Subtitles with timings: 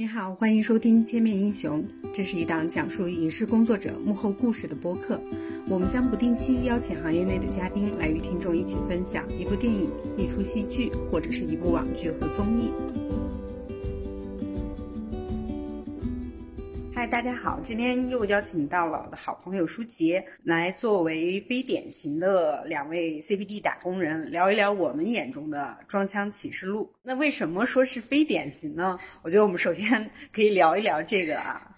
[0.00, 5.20] 你好，欢迎收听《千面英雄》，这是一档讲述影视工作者幕后故事的播客。
[5.68, 12.72] 我们将不定期邀请行业内的嘉宾来与听众一起分享一部电影、一出戏剧或者是一部网剧和综艺。
[17.20, 17.60] 大家好！
[17.62, 26.90] 今天又邀请到了我的好朋友舒杰来作为非典型的两位 CBD 打工人，聊一聊我们眼中的装腔启示录。
[27.02, 28.98] 那为什么说是非典型呢？
[29.20, 31.76] 我觉得我们首先可以聊一聊这个啊。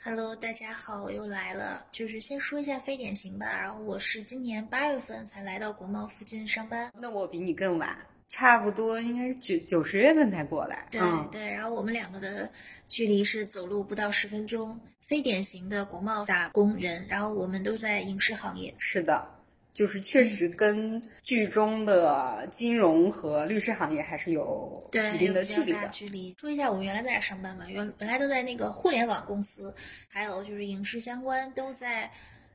[0.00, 1.84] Hello，大家好，我又来了。
[1.90, 3.46] 就是先说一下非典型吧。
[3.46, 6.92] 然后我是今年八月份才来到国贸附近上班。
[6.94, 7.98] 那我比你更晚。
[8.28, 11.00] 差不多应该是九九十月份才过来，对
[11.32, 12.50] 对，然后我们两个的
[12.86, 18.74] 距离是走路不到十分钟，非典型的国贸打工人，然后我们都在影视行业。
[18.76, 19.26] 是的，
[19.72, 24.78] 就是确实跟剧中的金融和律师行业还是有
[25.14, 25.88] 一定的距离的。
[25.88, 26.34] 距离。
[26.38, 29.74] 说一下我们原来在哪上班吧，原原来都在那个互联网公司，
[30.06, 32.10] 还有就是影视相关都在，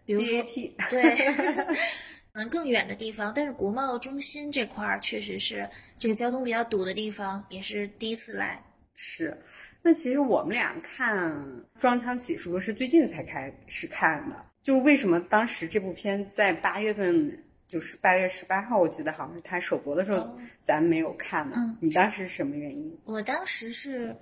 [0.05, 0.43] 比如说
[0.91, 1.15] 对。
[2.33, 8.59] 可能更远的地方，但是国贸中心这块儿确实是这个交通比较堵的地方，也是第一次来。
[8.95, 9.39] 是，
[9.83, 11.31] 那其实我们俩看
[11.79, 14.45] 《装腔启示录》是最近才开始看的。
[14.63, 21.77] 就为什么当时这部片在八月份，就是八月十八号，我记得好像是它首播的时候，咱没有看呢？
[21.79, 22.97] 你当时是什么原因？
[23.05, 24.15] 我当时是，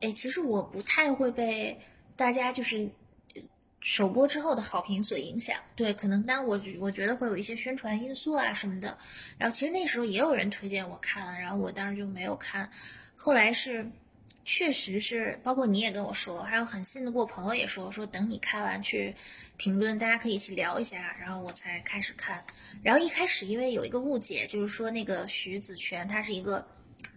[0.00, 1.76] 哎，其实我不太会被
[2.14, 2.88] 大家就是。
[3.80, 8.98] 首播之后的好评所影响，对，可能当我我觉得会有一些宣传因素啊什么的。
[9.38, 12.68] 然后其实那时候也有人推荐我看，然后我当时就没有看。
[13.14, 13.88] 后来是，
[14.44, 19.14] 确实是，包括你也跟我说，还有很信得过朋友也说，说等你看完去
[19.56, 22.44] 评论，大家可以一起聊一下，然后我才开始看。
[22.82, 26.66] 然后一开始因为有一个误解，就是说那个徐子泉他是一个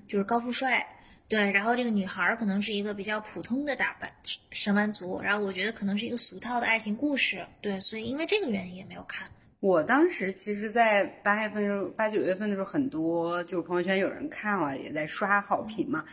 [0.08, 0.88] 就是高富帅。
[1.32, 4.12] 对，然后这个女孩可能是一个比较普通的打扮
[4.52, 9.30] 上班族，然后我觉得可能是一个俗套的爱情故事，对，所以因为这个原因也没有看。
[9.62, 16.04] 我当时其实，在八月份时候，八九月份的时候，很多就是朋友圈有人看了，也在刷好评嘛。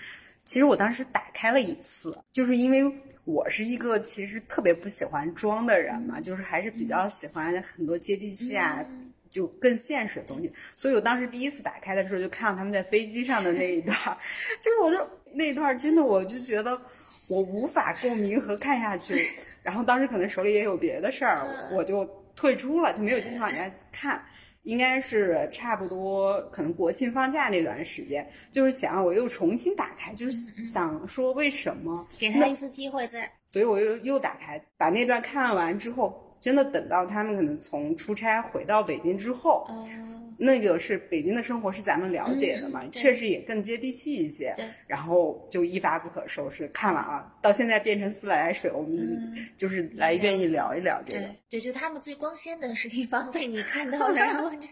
[0.44, 2.84] 其实我当时打开了一次，就是因为
[3.24, 8.86] 我是一个其实特别不喜欢装的人嘛，就是还是比较喜欢很多接地气啊。
[9.30, 13.96] 就更现实的东西，所以我当时第一次打开的时候，就看到他们在飞机上的那一段，
[14.60, 16.80] 就是我就那一段真的我就觉得
[17.28, 19.14] 我无法共鸣和看下去，
[19.62, 24.22] 然后当时可能手里也有别的事儿，我就退出了，就没有继续往下看。
[24.64, 36.22] 应该是差不多可能国庆放假那段时间，就是想我又重新打开，就是想说为什么给他一次机会再，所以我又又打开把那段看完之后。
[36.40, 44.52] 真的等到他们可能从出差回到北京之后，嗯那个是北京的生活是咱们了解的嘛，确实也更接地气一些。
[44.54, 51.24] 对，然后就一发不可收拾，看完了，到现在变成自来水，我们就是来愿意聊一聊这个。
[51.50, 54.68] 对，就他们最光鲜的是地方被你看到了， 然后就。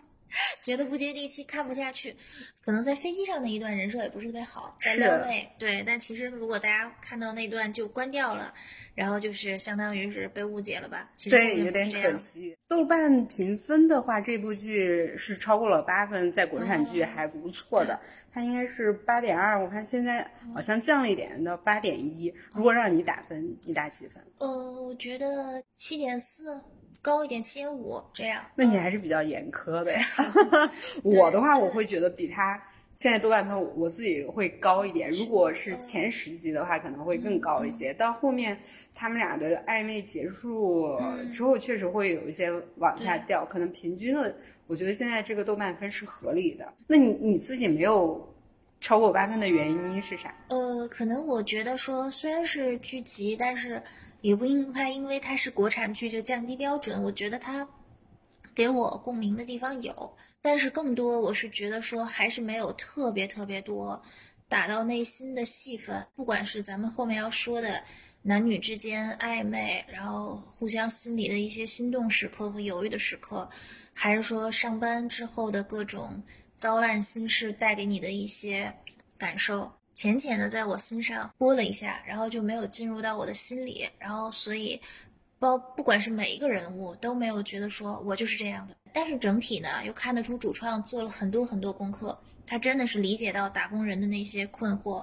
[0.63, 2.17] 觉得不接地气，看不下去，
[2.61, 5.83] 可能在飞机上那一段人设也不是特别好，在撩妹，对。
[5.87, 8.53] 但其实如果大家看到那段就关掉了，
[8.95, 11.11] 然后就是相当于是被误解了吧？
[11.17, 12.57] 其对，有点可惜。
[12.69, 17.99] 豆瓣评分的话，这部剧是超过了八分，在国产剧还不错的，
[18.33, 22.35] 它应该是八点二，我看现在好像降了一点到八点一。
[22.53, 24.23] 如果让你打分，你打几分？
[24.39, 26.61] 呃，我觉得七点四。
[27.03, 30.01] 高一点七点五这样，那你还是比较严苛的呀。
[31.05, 32.61] 我的话，我会觉得比他
[32.95, 35.11] 现在豆瓣分我自己会高一点。
[35.11, 37.93] 如果是前十集的话，可能会更高一些。
[37.95, 38.59] 到后面
[38.95, 40.99] 他们俩的暧昧结束
[41.33, 43.45] 之后，确实会有一些往下掉。
[43.45, 44.35] 可能平均的，
[44.67, 46.73] 我觉得现在这个豆瓣分是合理的。
[46.87, 48.35] 那你你自己没有
[48.81, 50.35] 超过八分的原因是啥？
[50.49, 53.83] 呃，可能我觉得说虽然是剧集，但是。
[54.23, 57.69] 也不应该因为它是国产剧就降低标准，我觉得它
[58.57, 64.03] 给我共鸣的地方有，但是更多我是觉得说还是没有特别特别多
[64.49, 67.81] 打到内心的戏份，不管是咱们后面要说的
[68.23, 73.49] 男女之间暧昧，然后互相心里的一些心动时刻和犹豫的时刻，
[73.93, 76.21] 还是说上班之后的各种
[76.57, 78.75] 糟烂心事带给你的一些
[79.17, 79.71] 感受。
[79.95, 84.79] 浅浅的在我心上拨了一下，然后就没有进入到我的心里，然后所以，
[85.39, 95.03] 包不管是每一个人物都没有觉得说我就是这样的，但是整体呢又看得出主创做了很多很多功课，他真的是理解到打工人的那些困惑，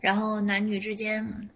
[0.00, 1.48] 然后男女之间。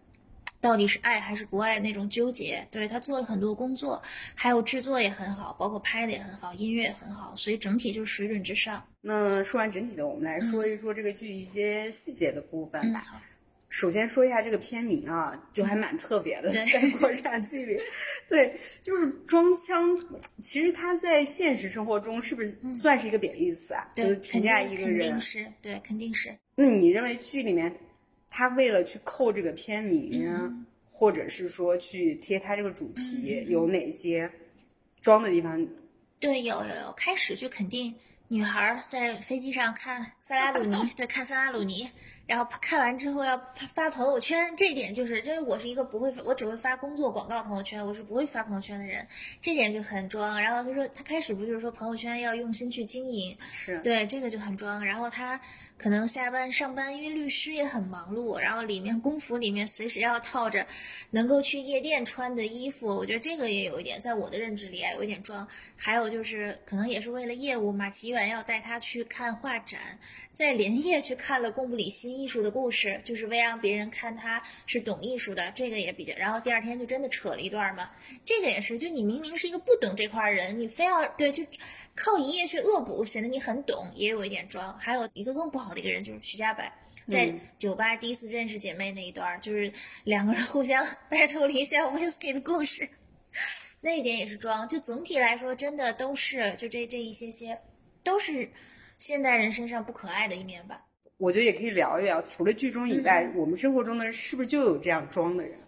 [0.67, 4.03] 到底是爱还是不爱那种纠结，对他做了很多工作，
[4.35, 8.85] 还有制作也很好，包括拍的也很好，音乐也很好，所以整体就是水准之上。
[9.01, 13.05] 那说完整体的，我们来说一说这个剧一些细节的部分吧。
[13.69, 16.53] 首先说一下这个片名啊，就还蛮特别的，
[16.99, 17.81] 国产剧里，
[18.29, 19.97] 对，就是装腔，
[20.43, 23.89] 其实他在现实生活中是不是算是一个贬义词啊？
[23.95, 25.21] 就是对，评价一个人肯定。
[25.21, 26.37] 是对，肯定是。
[26.57, 27.73] 那你认为剧里面，
[28.31, 30.67] 他为了去扣这个片名，嗯
[30.99, 34.31] 或者是说去贴他这个主题，有哪些
[35.03, 35.69] 装的地方？
[36.19, 37.95] 对，有有有，开始就肯定
[38.29, 41.91] 女孩儿在飞机上看 萨拉鲁尼， 对，看萨拉鲁尼，
[42.27, 49.07] 然后看完之后要发发朋友圈，这一点就是，因为我是一个不会，我只会发工作广告朋友圈，我是不会发朋友圈的人，
[49.43, 50.41] 这点就很装。
[50.41, 54.83] 然后他说，他开始不就是说朋友圈要用心去经营，是对，这个就很装。
[54.83, 55.39] 然后他
[55.79, 60.67] 可能下班上班，因为律师也很忙碌，然后里面工服里面随时要套着
[61.11, 65.47] 能够去夜店穿的衣服，我觉得这个也有一点，在我的认知里啊，有一点装。
[65.77, 69.99] 还有就是可能也是为了业务，马奇远要带他去看画展，
[70.33, 76.15] 在连夜去看了贡布里希艺术的故事，就是为让别人看他是懂艺术的，这个也比较。
[76.17, 77.91] 然后第二天就真的扯了一段嘛，
[78.25, 81.45] 这个也是，就你明明是一个不懂这块人，你非要对就
[81.97, 84.79] 靠一夜去恶补，显得你很懂，也有一点装。
[84.79, 86.63] 还有一个更不好的一个人就是徐家柏。
[87.09, 89.73] 在嗯酒吧第一次认识姐妹那一段儿，就是
[90.05, 92.89] 两个人互相 白头了一下 whisky 的故事，
[93.81, 94.67] 那一点也是装。
[94.69, 97.59] 就总体来说，真的都是就这这一些些，
[98.03, 98.51] 都是
[98.99, 100.85] 现代人身上不可爱的一面吧。
[101.17, 105.59] 我觉得也可以聊一聊，除了剧中以外，我们生活中的人是不是就有这样装的人？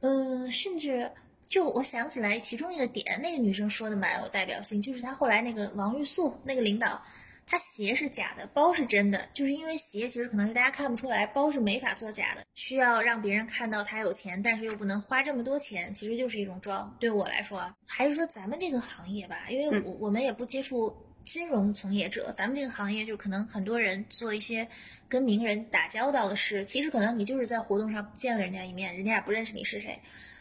[0.00, 1.10] 嗯，甚至
[1.50, 7.02] 就我想起来其中一个点，那个女生说的蛮有代表性，就是她后来那个王玉素那个领导，
[7.44, 16.96] 她鞋是假的，包是真的，就是因为鞋其实可能是大家看不出来，包是没法做假的，需要让别人看到她有钱，但是又不能花这么多钱，其实就是一种装。
[17.00, 20.96] 对我来说啊，还是说咱们这个行业吧，因为我我们也不接触。
[21.22, 24.66] 金融从业者，咱们这个行业就可能很多人做一些
[25.06, 30.00] 跟名人打交道的事，其实可能你就是在活动上见了人家一面，人家也不认识你是谁，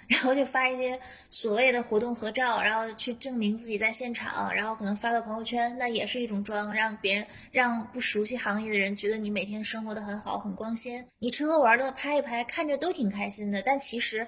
[0.09, 14.27] 然后就发一些所谓的活动合照，然后去证明自己在现场，然后可能发到朋友圈，那也是一种装，让别人让不熟悉行业的人觉得你每天生活的很好，很光鲜，你吃喝玩乐拍一拍，看着都挺开心的，但其实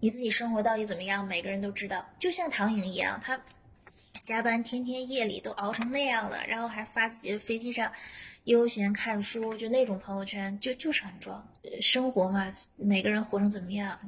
[0.00, 2.06] 你自己生活到底怎么样，每个人都知道。
[2.18, 3.40] 就像唐颖一样，她
[4.22, 7.90] 加班天天夜里都熬成那样了，然后还发自己的飞机上
[8.44, 11.42] 悠闲看书，就那种朋友圈，就就是很装。
[11.80, 13.98] 生活嘛，每个人活成怎么样，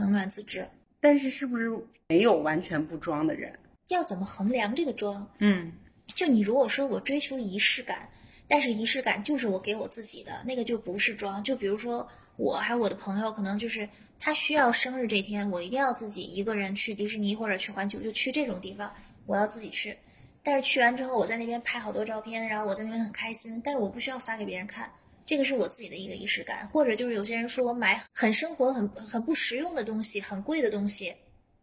[0.00, 0.66] 冷暖自知。
[1.00, 1.70] 但是是不是
[2.08, 3.56] 没有完全不装的人？
[3.88, 5.28] 要怎么衡量这个装？
[5.38, 5.72] 嗯，
[6.14, 8.08] 就你如果说我追求仪式感，
[8.48, 11.42] 但是仪式感就是我给我自己的那个就不是装。
[11.44, 12.06] 就比如说
[12.36, 13.88] 我还有我的朋友，可能就是
[14.18, 18.92] 他需要生日这天，我一定要自己一个人去迪士尼或者去环球，就去这种地方，
[19.26, 19.96] 我要自己去。
[20.42, 24.90] 但是去完之后，我在那边拍好多照片，然后我在那边很开心，但是我不需要发给别人看。
[25.30, 31.14] 这个是我自己的一个仪式感，或者就是有些人说我买很生活、很很不实用的东西、很贵的东西，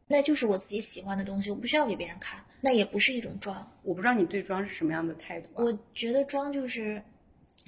[0.07, 3.69] 那就是我自己喜欢的东西，我不需要给别人看，那也不是一种装。
[3.83, 5.65] 我不知道你对装是什么样的态度、啊。
[5.65, 7.03] 我觉得装就是，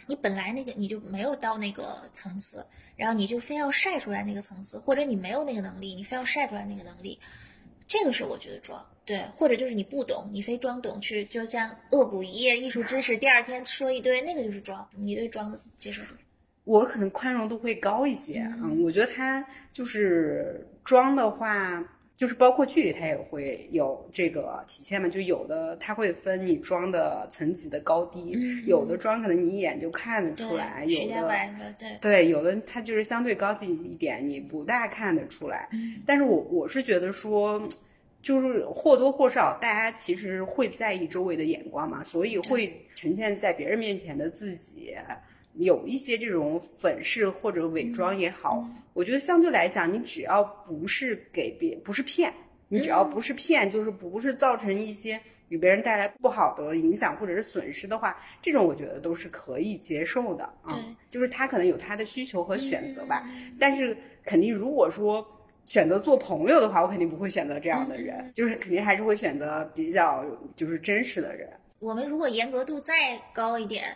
[0.08, 2.66] 你本来那个你就没有到那个层次，
[2.96, 7.20] 然后你就非要晒出来那个层次，或者你没有那个能力，你非要晒出来那个能力，
[7.90, 8.82] 这个是我觉得装。
[9.04, 14.88] 对，或者就是你不懂，你非装懂去，就像恶补一页艺术知识，第二天说一堆，那个就是装。
[14.96, 16.14] 你对装的接受度？
[16.66, 19.44] 我可能宽容度会高一些，嗯，我觉得他
[19.74, 21.84] 就是装的话，
[22.16, 35.68] 就是包括剧里他也会有这个体现嘛，就有的他会分你装的层级的高低，嗯有的装可能你一眼就看得出来，有的，对，对，有的它就是相对高级一点，你不大看得出来。
[36.06, 37.68] 但是我我是觉得说，
[38.22, 44.96] 就是或多或少，大家其实会在意周围的眼光嘛，所以会呈现在别人面前的自己，
[45.56, 52.34] 有一些这种粉饰或者伪装也好，我觉得相对来讲，你只要不是给别不是骗，
[52.68, 55.20] 你只要不是骗，就是不是造成一些。
[55.50, 60.78] 给别人带来不好的影响或者是损失的话，这种我觉得都是可以接受的啊。
[61.10, 65.26] 就是他可能有他的需求和选择吧，嗯但是肯定如果说
[65.70, 71.48] 选择做朋友的话，我肯定不会选择这样的人，嗯就是肯定还是会选择比较就是真实的人。
[71.78, 73.96] 我们如果严格度再高一点，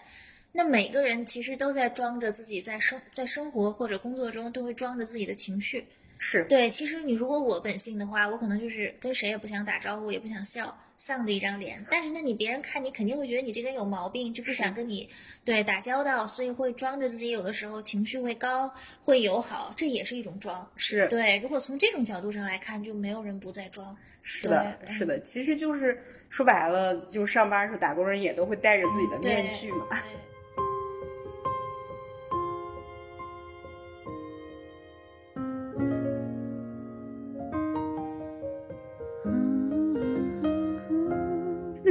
[0.51, 5.83] 那每个人其实都在装着自己在生在生活或者工作中都会装着自己的情绪。
[6.25, 11.85] 是对，其实你如果我本性的话，我可能就是跟谁也不想打招呼，也不想笑，丧着一张脸。
[11.91, 15.09] 但是那你别人看你肯定会觉得你这个人有毛病，就不想跟你
[15.43, 20.65] 对打交道，所以会装着自己有的时候情绪会高，会友好，这也是一种装。
[20.77, 23.95] 是对，如果从这种角度上来看，就没有人不在装。
[24.21, 29.85] 是的，是的，其实就是说白了，就是上班的时候打工人也都会戴着自己的面具嘛。
[29.89, 29.99] 对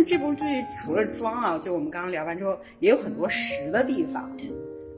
[0.03, 0.43] 是这部剧
[0.77, 4.37] 除了妆啊，就我们刚刚聊完之后，也有很多实的地方。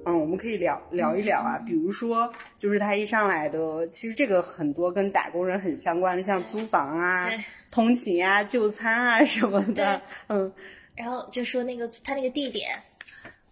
[0.07, 7.31] 嗯，我们可以聊聊一聊啊，比如说，就是他一上来的，其实这个很多跟打工人很相关的，像租房啊、
[7.71, 10.01] 通勤啊、就餐啊什么的。
[10.29, 10.51] 嗯，
[10.95, 12.71] 然后就说那个他那个地点，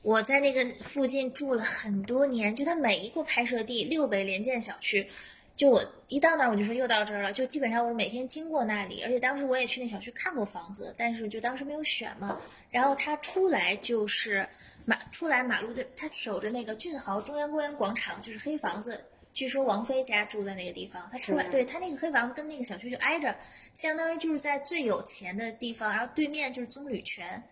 [0.03, 5.07] 我在那个附近住了很多年，就他每一个拍摄地，六北联建小区。
[5.55, 7.33] 就我一到那儿，我就说又到这儿了。
[7.33, 12.41] 就基本上我每天经过那里，而且当时我也去那小区看过房子，但是就当时没有选嘛。
[12.71, 14.49] 然后他出来就是
[14.87, 19.05] 马出来马路对，他守着那个俊豪中央公园广场，就是黑房子。
[19.35, 23.35] 据说王菲家住在那个地方，他出来对他那个黑房子跟那个小区就挨着，
[23.75, 25.91] 相当于就是在最有钱的地方。
[25.91, 27.43] 然后对面就是棕榈泉，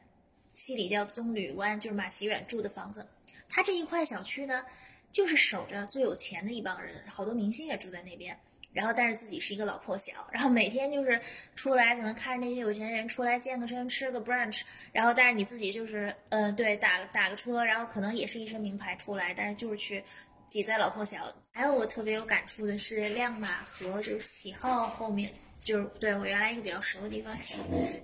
[0.50, 3.07] 西里叫棕榈湾，就是马奇远住的房子。
[3.49, 4.64] 他这一块小区呢。
[5.12, 8.38] 就是守着最有钱的一帮人，好多明星也住在那边。
[8.73, 11.21] 然后，但是自己是一个老破小，然后每天就是
[11.57, 14.61] 出来，可能看着那些有钱人出来健个身，吃个 brunch。
[14.93, 20.05] 然后，但是你自己就是，呃，对，打打个车，然后可能也是一身名牌出来，但是就是去
[20.47, 21.35] 挤在老破小。
[21.50, 25.33] 还有我特别有感触的是亮马河，就是启号后面，
[25.64, 27.57] 就是对我原来一个比较熟的地方，启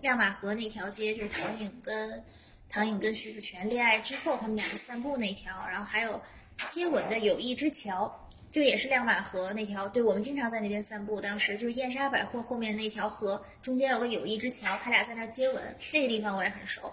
[0.02, 2.24] 亮马河那条街，就是唐颖跟
[2.68, 6.20] 唐颖跟徐子泉恋爱之后，他们两个散步那条，然后还有。
[6.70, 11.20] 接吻的友谊之桥，就也是亮马河那条，对我们经常在那边散步。
[11.20, 16.92] 当时就是燕莎百货后面那条河，中间有个友谊之桥，他俩在那接吻，那个地方我也很熟。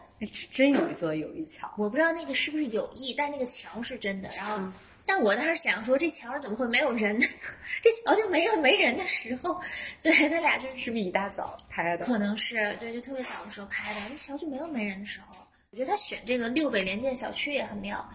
[0.54, 4.30] 真有一座友谊桥，我不知道那个是不是友谊，但那个桥是真的。
[4.36, 4.58] 然后，
[5.06, 7.26] 但我当时想说，这桥上怎么会没有人呢？
[7.82, 9.62] 这桥就没有没人的时候，
[10.02, 12.06] 对他俩就是是不是一大早拍的？
[12.06, 14.00] 可能是，对，就特别早的时候拍的。
[14.10, 15.36] 那桥就没有没人的时候，
[15.72, 18.10] 我觉得他选这个六北联建小区也很妙。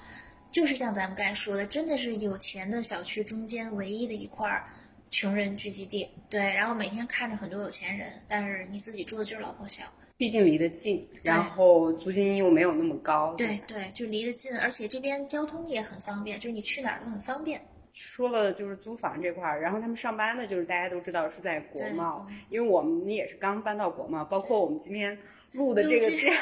[0.51, 4.65] 就是像咱们刚才说的，真的是有钱的小区中间唯一的一块
[5.11, 6.09] 穷人聚集地。
[6.31, 9.85] 对，然后每天看着很多有钱人，但是你自己住的就是老破小。
[10.17, 13.35] 毕竟离得近，然后租金又没有那么高。
[13.35, 17.61] 对对，就离得近，而且这边交通也很方便，就是你去哪儿都很方便。
[17.93, 25.17] 说了就是租房这块儿，然后他们上班的，就是大家都知道是在国贸，因为我们也是刚搬到国贸，包括我们今天。
[25.53, 26.37] 录的这个店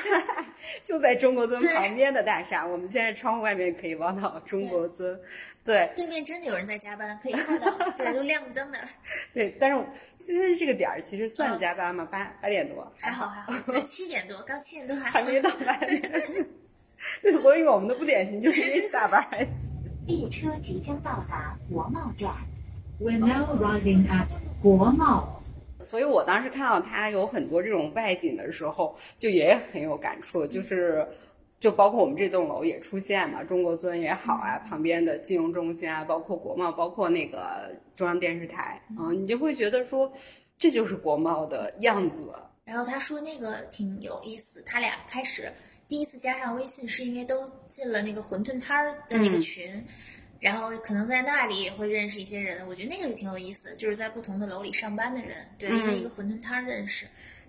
[0.83, 5.19] 就在中国尊旁边的大厦，我们现在窗户外面可以望到中国尊，
[5.65, 8.79] 对，对面真的有人在加班，可以看到，对，都亮着灯呢。
[9.33, 9.87] 对，但是
[10.17, 12.07] 现在这个点儿其实算加班吗？
[12.11, 16.47] 八八点多，还好还好，对，七点多，刚七点多还还没到八点。
[17.41, 19.25] 所以我们的不典型就是因为下班。
[20.07, 22.31] 列车即将到达国贸站
[23.01, 24.27] ，We're now arriving at
[24.63, 25.36] 国贸。
[25.87, 30.45] 所以我当时看到他有很多这种外景的时候，就也很有感触。
[30.47, 31.07] 就是，
[31.61, 40.13] 就包括我们这栋楼也出现嘛，中国尊也好啊，旁边的金融中心啊，包括国贸，包括那个中央电视台，嗯，你就会觉得说，
[40.59, 42.35] 这就是国贸的样子。
[42.65, 45.53] 然后他说那个挺有意思，他俩开始
[45.87, 49.85] 第一次加上微信，是因为都进了那个馄饨摊儿的那个群。
[50.47, 57.05] 然后可能在那里也会认识一些人，我觉得那个是挺有意思，就是在不同的楼里上班的人，对，因为一个馄饨摊认识。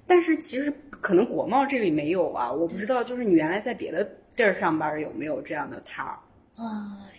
[0.08, 4.04] 但是其实可能国贸这里没有啊，我不知道，就是你原来在别的
[4.36, 6.18] 地儿上班有没有这样的摊儿？
[6.56, 6.66] 呃，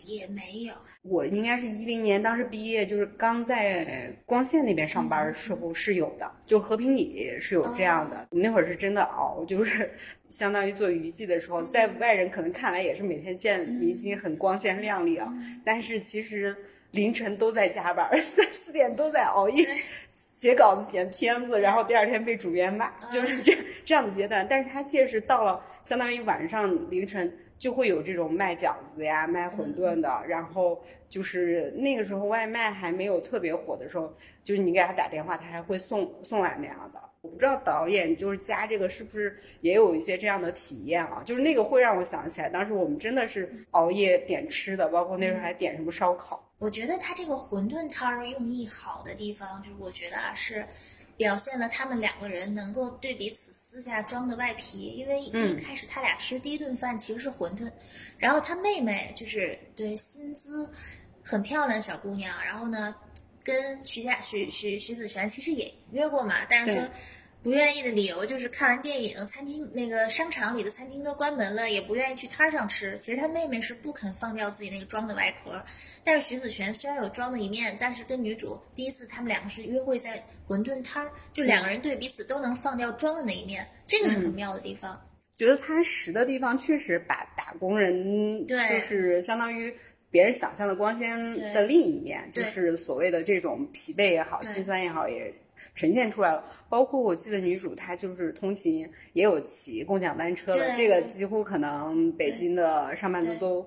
[0.05, 0.75] 也没有。
[1.09, 8.29] 我应该是一零年，当时毕业就是刚在光线那边上班的时候是有的，就和平里是有这样的。
[8.31, 9.91] 那会儿是真的熬，就是
[10.31, 15.33] 相当于做娱记的时候，在外人可能看来也是每天见明星很光鲜亮丽啊，
[15.65, 16.55] 但是其实
[16.91, 19.67] 凌晨都在加班， 三四点都在熬夜
[20.13, 24.47] 写稿子、剪片子，然后第二天被主编骂，就是这这样的阶段。
[24.49, 27.33] 但是他确实到了相当于晚上凌晨。
[27.59, 34.13] 就会有这种卖饺子呀、卖馄饨的，然后就是那个时候外卖还没有特别火的时候，
[34.45, 37.01] 就是你给他打电话，他还会送送来那样的。
[37.21, 41.21] 我不知道导演就是加这个是不是也有一些这样的体验啊？
[41.25, 46.41] 就是那个会让我想起来，当时我们真的是熬夜点吃的，包括那时候还点什么烧烤。
[46.59, 50.65] 我觉得他这个馄饨摊儿用意好的地方，就是我觉得啊是。
[51.19, 57.71] 表现了他们两个人能够对彼此私下装的外皮，因为一开始他俩吃第一顿饭其实是馄饨，
[58.17, 60.67] 然后他妹妹就是对薪资
[61.23, 62.95] 很漂亮的小姑娘，然后呢
[63.45, 66.89] 跟徐佳徐徐徐子璇其实也约过嘛，但是说。
[67.49, 72.99] 不愿意的理由就是看完电影，餐厅那个商场里的餐厅都关门了，也不愿意去摊上吃。
[72.99, 75.65] 其实他妹妹是不肯放掉自己那个装的外壳，
[76.05, 85.01] 但是徐子泉虽然有装的一面，但是跟女主第一次他们两个是约会在馄饨摊儿，就两个人对彼此都能放掉装的那一面，这个是很妙的地方。
[85.39, 89.75] 觉得他实的地方确实把打工人，对，就是相当于
[90.11, 95.33] 别人想象的光鲜的另一面，就是所谓的这种疲惫也好，心酸也好，也。
[95.79, 96.45] 呈现出来了。
[96.69, 103.67] 包括我记得女主她就是通勤也有骑共享单车的，这个几乎可能北京的上班族都。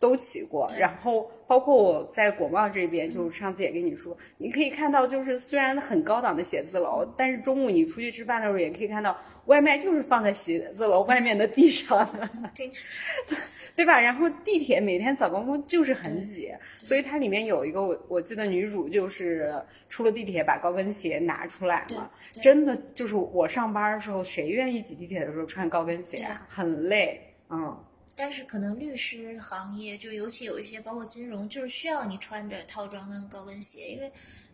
[0.00, 12.30] 都骑过，然后包括我在国贸这边，就是上次也跟你说，你可以看到，就是虽然很高档的写字楼，但是中午你出去吃饭的时候，也可以看到外卖就是放在写字楼外面的地上的。
[13.78, 14.00] 经对吧？
[14.00, 19.54] 然后地铁每天早高峰就是很挤，所以它里面有一个我我记得女主就是
[19.88, 26.44] 出了地铁把高跟鞋拿出来嘛，对对真的就是我上班的时候，谁愿意挤地铁的时候穿高跟鞋啊？
[26.50, 27.20] 很累，
[27.50, 27.84] 嗯，
[28.16, 34.10] 但是可能律师行业就尤其有一些包括金融，就是需要你穿着套装跟高跟鞋，因为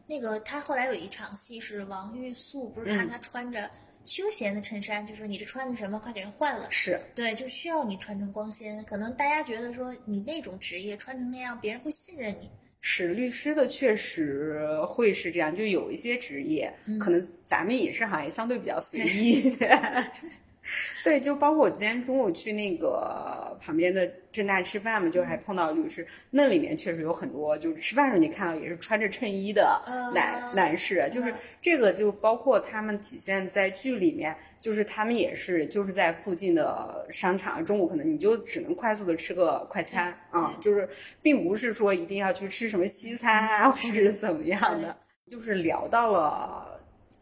[0.06, 3.70] 那个他后来有一场戏是王玉素，不是看嗯他穿着
[4.04, 6.66] 休闲的衬衫，就说你这穿的什么，快给人换了。
[6.70, 8.84] 是对，就需要你穿成光鲜。
[8.84, 12.50] 可能大家觉得说你那种职业穿成那样，别人会信任你。
[12.80, 19.66] 是律师的，确实会是这样，就有一些职业，嗯可能咱们影视行业相对比较随意一些。
[21.02, 29.82] 对，就包括我今天中午去那个旁边的正大吃饭嘛，就还碰到律师，那里面确实有很多，就是吃饭的时候你看到也是穿着衬衣的
[30.14, 31.34] 男、呃男士，就是嗯。
[31.60, 40.86] 这个就包括他们体现在剧里面，就是他们也是就是在附近的商场，中午可能你就只能快速的吃个快餐啊，就是
[41.22, 44.94] 并不是说一定要去吃什么西餐啊，或者是怎么样的，
[45.30, 46.70] 就是聊到了。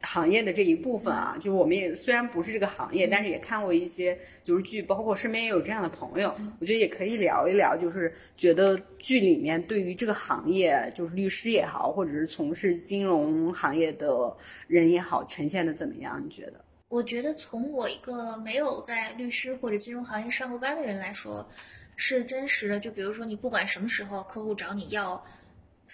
[0.03, 16.23] 行业的这一部分啊，就是我们也虽然不是这个行业，但是也看过一些就是剧，包括身边也有这样的朋友，我觉得也可以聊一聊，就是觉得剧里面对于这个行业，就是律师也好，或者是从事金融行业的人也好，呈现的怎么样？
[16.25, 16.65] 你觉得？
[16.89, 21.49] 我觉得从我一个没有在律师或者金融行业上过班的人来说，
[21.97, 22.79] 是真实的。
[22.79, 25.25] 就比如说，你不管什么时候客户找你要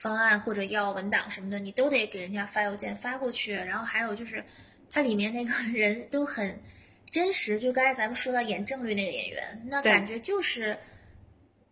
[0.01, 3.53] 方案或者要文档什么的，你都得给人家发邮件发过去。
[3.53, 4.45] 然后还有就是，
[4.89, 6.57] 它里面那个 人都很
[7.11, 7.59] 真实。
[7.59, 10.79] 就刚才咱们说到演郑律那个演员，那感觉就是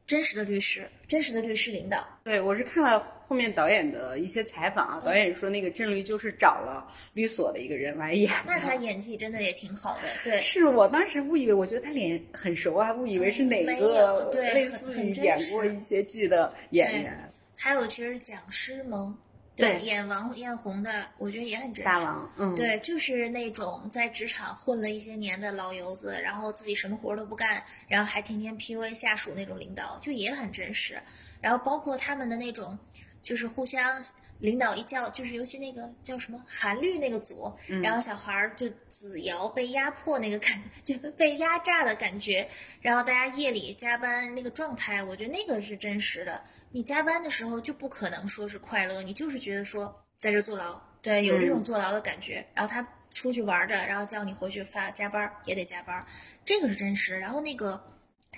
[0.09, 2.05] 真实的律师，真实的律师领导。
[2.24, 8.46] 对我是看了后面导演的一些采访啊，导演说那个郑律就是找了律所的一个人来演的。
[8.48, 10.40] 那他演技真的也挺好的，对。
[10.40, 17.29] 是我当时误以为，我觉得他脸很熟啊，误以为是哪没个类似于演过一些剧的演员。
[17.57, 19.16] 还有其实蒋诗萌，
[19.57, 21.85] 对演王艳红的，我觉得也很真实。
[21.85, 31.01] 大王，嗯，对，就是那种在职场混了一些年的老油子，然后自己什么活儿都不干，然后还天天 PUA 下属那种领导，就也很真实。
[31.40, 32.79] 然后包括他们的那种，
[33.27, 34.01] 就是互相
[34.39, 42.49] 领导一叫，就是尤其那个叫什么韩绿那个组，嗯然后小孩儿就子瑶被压迫那个感， 就被压榨的感觉，
[42.81, 46.41] 然后大家夜里加班那个状态，我觉得那个是真实的。
[46.71, 52.47] 你加班的时候就不可能说是快乐，你就是觉得说在这坐牢，对，有这种嗯坐牢的感觉。
[52.55, 56.07] 然后他出去玩的，然后叫你回去发加班也得加班，
[56.45, 57.19] 这个是真实。
[57.19, 57.83] 然后那个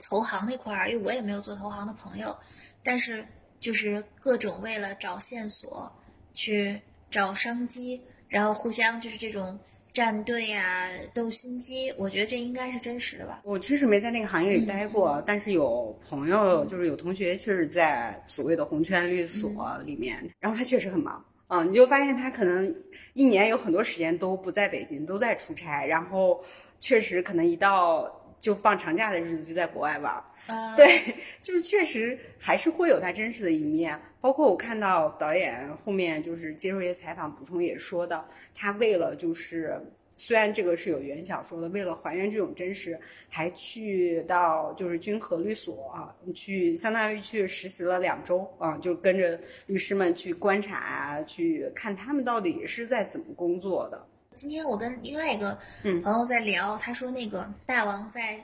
[0.01, 2.35] 投行那块儿，因为我也没有做投行的朋友，
[2.83, 3.27] 但是
[3.61, 5.93] 就是各种为了找线索
[6.33, 9.59] 去找商机，然后互相就是这种
[9.93, 13.41] 站队啊、斗心机，我觉得这应该是真实的吧。
[13.45, 21.25] 我确实没在那个行业里待嗯过，但是有朋友，就是有同学确实在所谓的红圈律所嗯里面，然后他确实很忙。
[21.49, 22.73] 嗯、你就发现他可能
[23.15, 26.45] 一年有很多时间都不在北京，都在出差，然后
[26.79, 28.07] 确实可能一到
[28.39, 30.23] 就放长假的日子就在国外玩。
[30.49, 31.01] 呃，对，
[31.43, 33.99] 就是确实还是会有他真实的一面。
[34.21, 39.81] 包括我看到导演后面就是接受一些采访补充也说到，他为了就是
[40.17, 54.05] 虽然这个是有原小说的，为了还原这种真实，还去到就是君和律所啊，去相当于去实习了两周啊，就跟着律师们去观察啊，去看他们到底是在怎么工作的。
[54.35, 58.43] 今天我跟另外一个嗯朋友在聊，他说那个大王在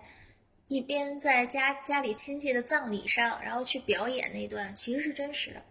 [0.75, 5.63] 一边在家家里亲戚的葬礼上，然后去表演那段，其实是真实的。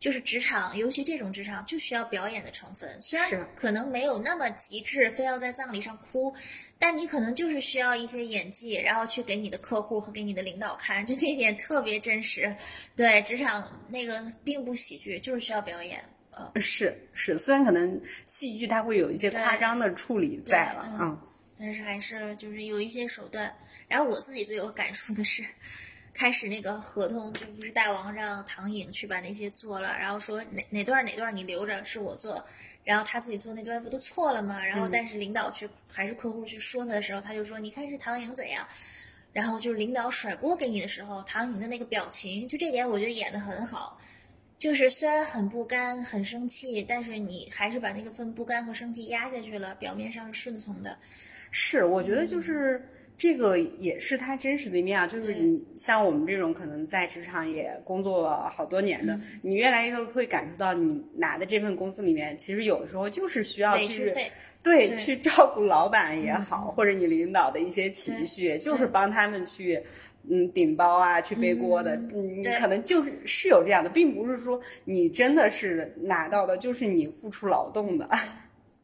[0.00, 3.00] 就是职场，尤其这种职场就需要表演的成分。
[3.00, 6.34] 虽然可能没有那么极致，非要在葬礼上哭，
[6.76, 12.52] 但你可能就是需要一些演技，然后去给你的客户和给你的领导看，就那点特别真实。
[12.96, 16.00] 对，职场那个并不喜剧，就是需要表演。
[16.30, 21.20] 呃，是是，虽然可能戏剧它会有一些夸张的处理在了，嗯嗯
[21.58, 23.54] 但是还是就是有一些手段。
[23.88, 25.44] 然后我自己最有感触的是，
[26.14, 32.44] 开始那个合同就不是大王让唐颖去把那些做了，然后说哪哪段哪段你留着是我做，
[32.84, 34.64] 然后他自己做那段不都错了吗？
[34.64, 38.66] 然后嗯但是领导去还是客户去说他的时候，他就说你看是唐颖怎样。
[39.30, 44.00] 然后就是领导甩锅给你的时候，唐颖的那个表情，就这点我觉得演得很好。
[44.58, 50.98] 就是虽然很不甘、很生气，但是你还是把那个份不甘和生气压下去了，表面上是顺从的。
[51.50, 52.82] 是，我觉得就是
[53.16, 55.06] 这个也是他真实的一面啊。
[55.06, 64.12] 就是你像我们这种可能在职场也工作了好多年的，嗯你越来越会感受到你拿的这份工资里面，其实有的时候就是需要去
[64.62, 69.82] 对，去照顾老板也好，嗯或者你领导的一些情绪，就是帮他们去。
[70.30, 78.06] 嗯，顶包啊，去背锅的，嗯你你可能就是是有这样的，并不是说你真的是拿到的，就是你付出劳动的。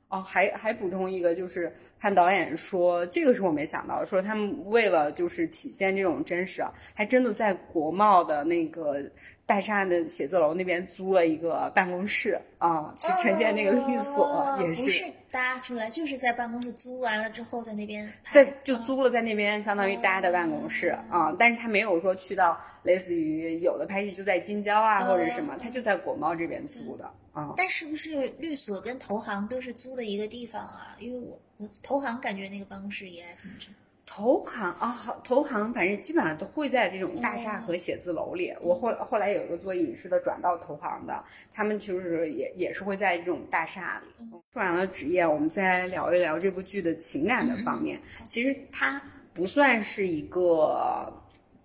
[0.08, 1.70] 哦，还还补充一个，就是
[2.04, 9.00] 看导演说，这个是我没想到，说他们为了就是体现这种真实啊，还真的在国贸的那个
[9.46, 27.54] 大厦的写字楼那边租了一个办公室啊，去呈现那个律所，也是搭出来，就是在办公室租完了之后在那边在就租了在那边，相当于搭的办公室啊、但是他没有说去到类似于有的拍戏就在京郊啊、哦或者什么，他就在国贸这边租的啊。
[27.56, 30.94] 但是不是律所跟投行都是租的一个地方啊？
[31.00, 33.68] 因为我我投行感觉那个办公室也还挺值。
[34.06, 38.54] 投行啊，好投行反正基本上都会在这种大厦和写字楼里。
[38.60, 44.28] 我后后来有一个做影视的转到投行的，他们就是也也是会在这种大厦里。
[44.52, 47.98] 说完了职业，我们再聊一聊这部剧的情感的方面。
[48.26, 49.00] 其实它
[49.32, 51.12] 不算是一个。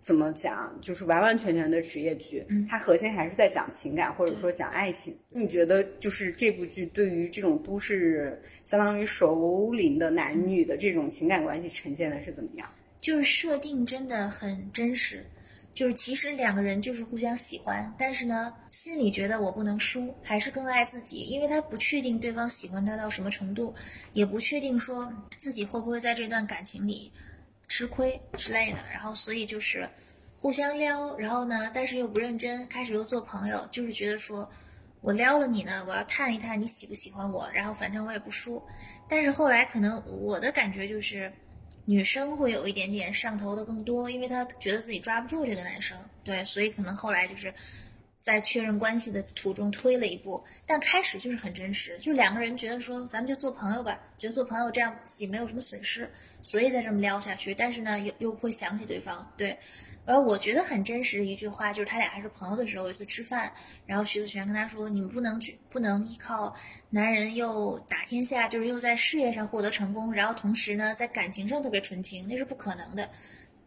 [0.10, 0.76] 怎么讲？
[0.82, 5.15] 就是完完全全的职业剧，它核心还是在讲情感，或者说讲爱情。
[5.30, 12.67] 你觉得就是这部剧对于这种都市相当于熟龄的男女的这种情感关系呈现的是怎么样？
[13.00, 15.24] 就是设定真的很真实，
[15.76, 23.72] 就是其实两个人就是互相喜欢，但是呢，心里觉得我不能输，还是更爱自己，因为他不确定对方喜欢他到什么程度，
[24.13, 27.12] 也不确定说自己会不会在这段感情里
[27.69, 29.89] 吃亏之类的，然后所以就是
[30.36, 34.49] 互相撩，然后呢，但是又不认真，开始又做朋友，就是觉得说。
[35.01, 38.62] 我撩了你呢，我要探一探你喜不喜欢我，然后反正我也不输。
[39.08, 41.32] 但是后来可能我的感觉就是，
[41.86, 47.53] 女生会有一点点上头的更多，因为她觉得自己抓不住这个男生，对，所以可能后来就是
[48.21, 59.58] 在确认关系的途中推了一步，但开始就是很真实，就是两个人觉得说咱们就做朋友吧，觉得做朋友这样自己没有什么损失，所以再这么撩下去，但是呢又又会想起对方，对。
[60.05, 63.51] 而我觉得很真实的一句话，就是他俩还是朋友的时候，有一次吃饭，
[63.86, 66.55] 然后徐子璇跟他说：“你们不能去，不能依靠
[66.89, 73.08] 男人又打天下，就是又在事业上获得成功，然后同时呢，在感情上特别纯情，那是不可能的。”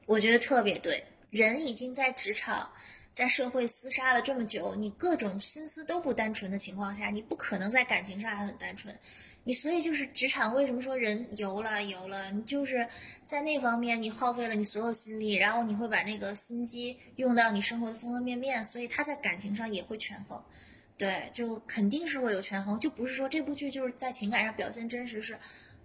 [0.07, 1.05] 我觉得特别对。
[1.31, 2.69] 人已经在职场、
[3.13, 8.99] 在社会厮杀了这么久，你各种心思都不单纯的情况下，你不可能在感情上还很单纯。
[9.45, 12.31] 你所以就是职场为什么说人油了油了？
[12.31, 12.87] 你就是
[13.27, 20.41] 在那方面你耗费了你所有心力，然后你会把那个心机用到你生活的方方面面，所以他在感情上也会权衡。
[20.97, 25.37] 对，就肯定是会有权衡，就不是说这部剧就是在情感上表现真实是，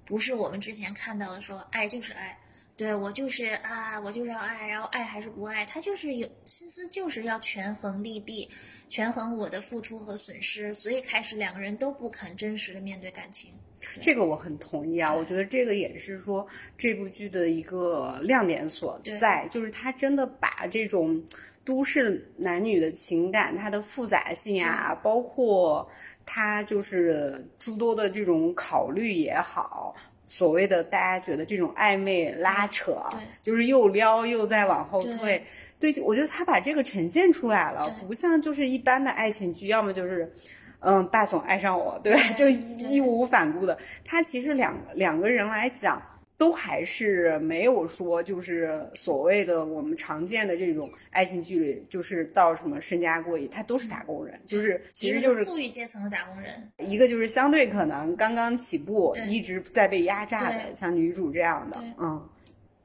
[0.05, 2.37] 不是我们之前看到的说爱就是爱，
[2.77, 8.47] 对我就是啊，我就是要爱，然后爱还是不爱，他就是有心思就是要权衡利弊，
[8.87, 13.49] 权衡我的付出和损失，所以开始两个人都不肯真实的面对感情。
[13.99, 16.45] 这个我很同意啊，我觉得这个也是说
[16.77, 21.19] 这部剧的一个亮点所在，就是他真的把这种
[21.65, 25.89] 都市男女的情感，它的复杂性啊，包括
[26.27, 29.95] 他就是诸多的这种考虑也好。
[30.27, 33.01] 所谓的大家觉得这种暧昧拉扯，
[33.41, 35.43] 就是又撩又在往后退，
[35.79, 40.31] 对对，我觉得他把这个呈现出来了，不像就是一般的爱情剧，要么就是，
[40.79, 42.33] 嗯，霸总爱上我，对吧？
[42.33, 43.77] 就义无反顾的。
[44.03, 46.01] 他其实两两个人来讲，
[46.37, 62.29] 都还是没有说就是所谓的我们常见的这种爱情剧里，就是到什么身家过亿，他都是打工人，就是其实就是富裕阶层的打工人，一个就是相对可能刚刚起步，一直在被压榨的，像女主这样的，嗯。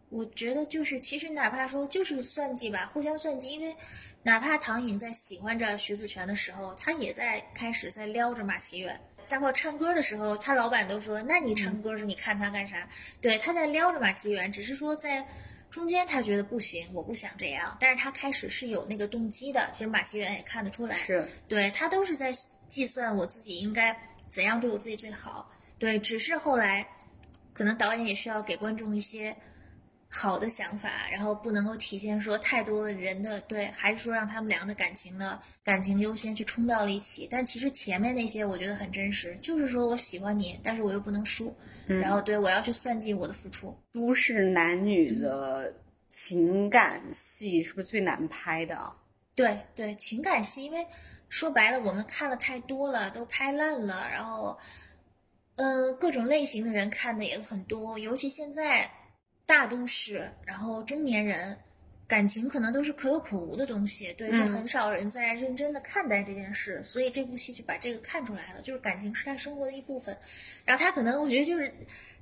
[0.09, 3.75] 我觉得就是，其实哪怕说就是算计吧，互相算计，因为
[4.23, 9.01] 哪怕唐颖在喜欢着徐子泉的时候，他也在开始在撩着马其远。
[9.31, 12.89] 包括唱歌的时候，他老板都说：“那你唱歌时你看他干啥？”
[13.21, 15.27] 对，他在撩着马其元，只是说在
[15.71, 19.69] 中间他觉得不行，我不想这样，但是他开始是有那个动机的。
[19.73, 22.33] 其实马其元也看得出来，是对他都是在
[22.69, 23.97] 计算我自己应该
[24.29, 25.51] 怎样对我自己最好。
[25.79, 26.87] 对，只是后来
[27.53, 29.35] 可能导演也需要给观众一些
[30.15, 37.27] 好的想法，然后不能够体现说太多人的对，还是说让他们俩的感情呢感情优先去冲到了一起。
[37.31, 43.75] 但其实前面那些我觉得很真实，就是说我喜欢你，但是我又不能输，然后对我要去算计我的付出。
[43.91, 45.75] 都市男女的
[46.11, 48.95] 情感戏是不是最难拍的啊？
[49.35, 50.87] 对对，情感戏，因为
[51.31, 54.59] 说白了，我们看了太多了，都拍烂了，然后，
[55.57, 58.91] 呃，各种类型的人看的也很多，尤其现在
[59.47, 61.57] 大都市，然后中年人。
[62.09, 70.15] 感情可能都是可有可无的东西，对，就很少人在认真的看待这件事，所以这部戏就把这个看出来了，就是感情是他生活的一部分，
[70.67, 71.73] 然后他可能我觉得就是，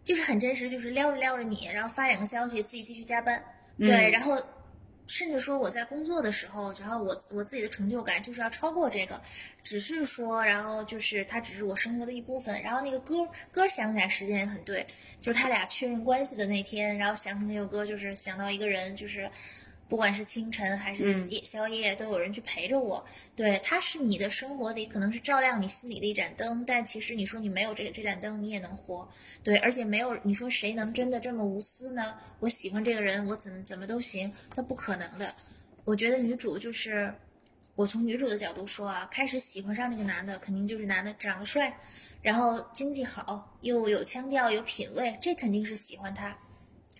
[0.05, 3.43] 就是很真实，就是撩着撩着你，然后发两个消息，自己继续加班，
[3.79, 4.41] 对，然后
[5.11, 9.20] 甚至说我在工作的时候，然后我我自己的成就感就是要超过这个，
[9.64, 14.87] 只是说，然后就是它只是我生活的一部分，然后那个歌歌想起来时间也很对，
[15.18, 19.29] 就是他俩确认关系的那天，然后想起那首歌，就是想到一个人，就是。
[19.90, 23.05] 不管是清晨还是夜宵夜，都有人去陪着我。
[23.35, 29.07] 对，它是你的生活里可能是照亮你心里的一盏灯，但其实你说你没有这个这盏灯，你也能活。
[29.42, 32.14] 对，而且没有你说谁能真的这么无私呢？
[32.38, 35.35] 我喜欢这个人，我怎么怎么都行，那不可能的。
[35.85, 37.12] 我觉得女主就是，
[37.74, 41.76] 我从女主的角度说啊，开始喜欢上这个男的，肯定就是男的长得帅，
[42.22, 46.38] 然后经济好，又有腔调，有品味，这肯定是喜欢他。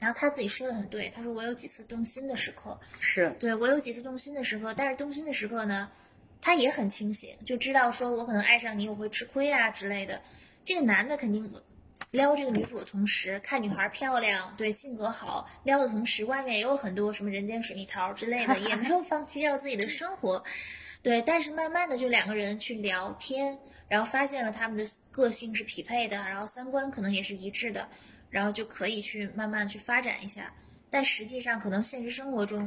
[0.01, 5.89] 然后他自己说的很对，他说我有几次动心的时刻，是对我有几次动心的时刻，但是动心的时刻呢，
[6.41, 10.21] 他也很清醒，就知道说我可能爱上你我会吃亏啊之类的。
[10.65, 11.53] 这个男的肯定
[12.11, 20.43] 撩这个女主的同时，看女孩漂亮，对性格好，撩的同时，外面也有很多什么人间水蜜桃之类的，也没有放弃掉自己的生活，
[21.03, 21.21] 对。
[21.23, 27.89] 但是慢慢的就两个人去聊天，然后发现了他们的个性是匹配的，然后三观可能也是一致的。
[28.31, 30.53] 然后就可以去慢慢去发展一下，
[30.89, 32.67] 但实际上可能现实生活中，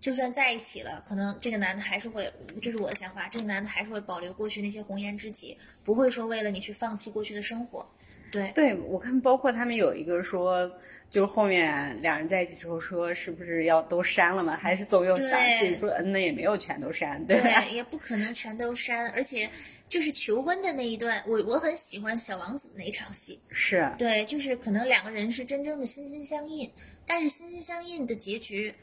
[0.00, 7.86] 就算在一起了，可能这个男的还是会，这是我的想法，这个男的还是会保留过去那些红颜知己，不会说为了你去放弃过去的生活。
[8.30, 10.70] 对，对我看包括他们有一个说，
[11.12, 14.56] 就是后面两人在一起之后说是不是要都删了嘛？
[14.56, 15.28] 还是总有想
[15.60, 17.38] 起说，嗯，那也没有全都删，对，
[17.70, 19.48] 也不可能全都删，而且。
[19.88, 26.72] 就是求婚的那一段，我我很喜欢小王子那一场戏，是对，就是可能两个人是真正的心心相印，
[27.04, 28.74] 但是心心相印的结局，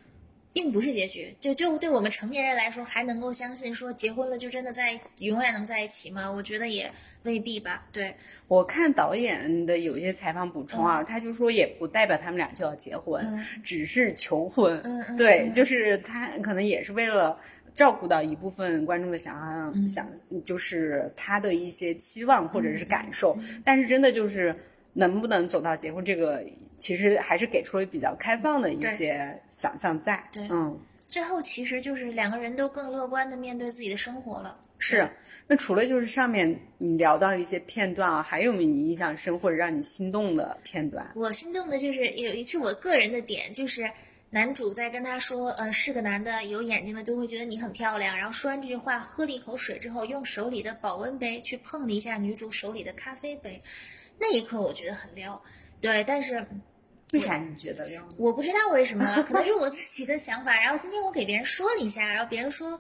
[0.54, 6.32] 并不是结局，就就对我们成年人来说，还能够相信说结婚了就真的在一起，永远能在一起吗？
[6.32, 6.92] 我觉得也
[7.24, 7.88] 未必吧。
[7.92, 8.14] 对
[8.48, 17.40] 我看导演的有一些采访补充啊，他就说也不代表他们俩就要结婚，只是求婚，嗯对，就是他可能也是为了。
[17.76, 20.10] 照顾到一部分观众的想象，想
[20.44, 24.54] 就是他的一些期望或者是感受，但是真的就是
[24.92, 26.44] 能不能走到结婚这个，
[26.80, 30.24] 其实还是给出了比较开放的一些想象在。
[30.32, 34.58] 对，嗯，最后其实就是两个人都更乐观的面对自己的生活了。
[34.80, 35.08] 是，
[35.46, 41.12] 那除了就是上面你聊到一些片段啊，还有没有你印象深或者让你心动的片段？
[41.16, 43.90] 我心动的就是有一次我个人的点就是。
[44.32, 53.60] 男主在跟他说：“呃，是个男的，有眼睛的都会觉得你很漂亮。”然后说完这句话，喝了一口水之后，用手里的保温杯去碰了一下女主手里的咖啡杯。
[54.20, 55.42] 那一刻，我觉得很撩。
[55.82, 56.46] 对，但是
[57.14, 58.08] 为啥你觉得撩？
[58.18, 60.60] 我不知道为什么，可能是我 自己的想法。
[60.60, 62.80] 然后今天我给别人说了一下，然后别人说。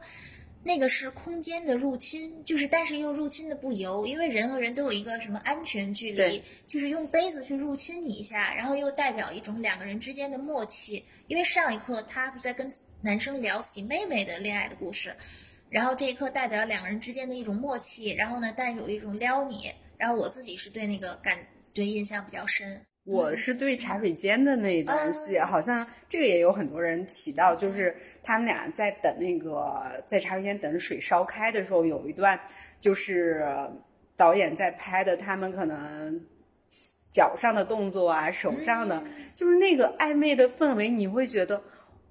[0.62, 11.06] 那个是空间的入侵，就是但是又入侵的不由，因为人和人都有一个什么安全距离，就是用杯子去入侵你一下，然后又代表一种两个人之间的默契。
[11.28, 15.16] 因为上一刻他不在跟男生聊自己妹妹的恋爱的故事，
[15.70, 21.40] 然后这一刻代表两个人之间的一种默契，然后呢，但有一种撩你，然后我自己是对那个感
[21.74, 22.86] 对印象比较深。
[23.10, 32.40] 我是对茶水间的那一段戏，好像这个也有很多人提到，就是他们俩在等那个在茶水间等水烧开的时候，有一段
[32.80, 33.44] 就是
[34.16, 36.22] 导演在拍的，他们可能
[37.10, 39.04] 脚上的动作啊，手上的，
[39.36, 41.60] 就是那个暧昧的氛围，你会觉得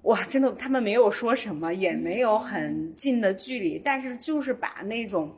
[0.03, 5.33] 哇，真的他们没有说什么，也没有很近的距离，但是就是把那种。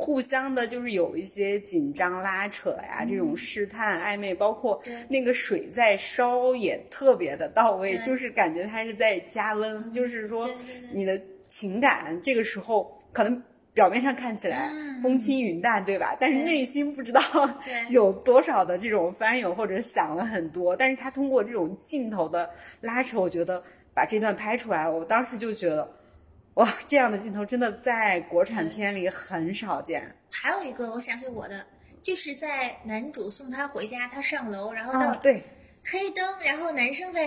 [0.00, 10.48] 互相的，就是有一些紧张拉扯呀，这种试探暧昧，包括那个水在烧也特别的到位，就是感觉它是在加温，就是说
[10.94, 13.42] 你的情感这个时候可能
[13.74, 16.16] 表面上看起来风轻云淡，对吧？
[16.18, 17.20] 但是内心不知道
[17.90, 20.74] 有多少的这种翻涌或者想了很多。
[20.74, 22.48] 但是他通过这种镜头的
[22.80, 25.86] 拉扯，我觉得把这段拍出来，我当时就觉得。
[26.54, 30.14] 哇，这样的镜头真的在国产片里很少见。
[30.30, 31.64] 还有一个，我想起我的，
[32.02, 35.42] 就是在男主送她回家，她上楼，然后到对
[35.84, 37.26] 黑灯，然后男生在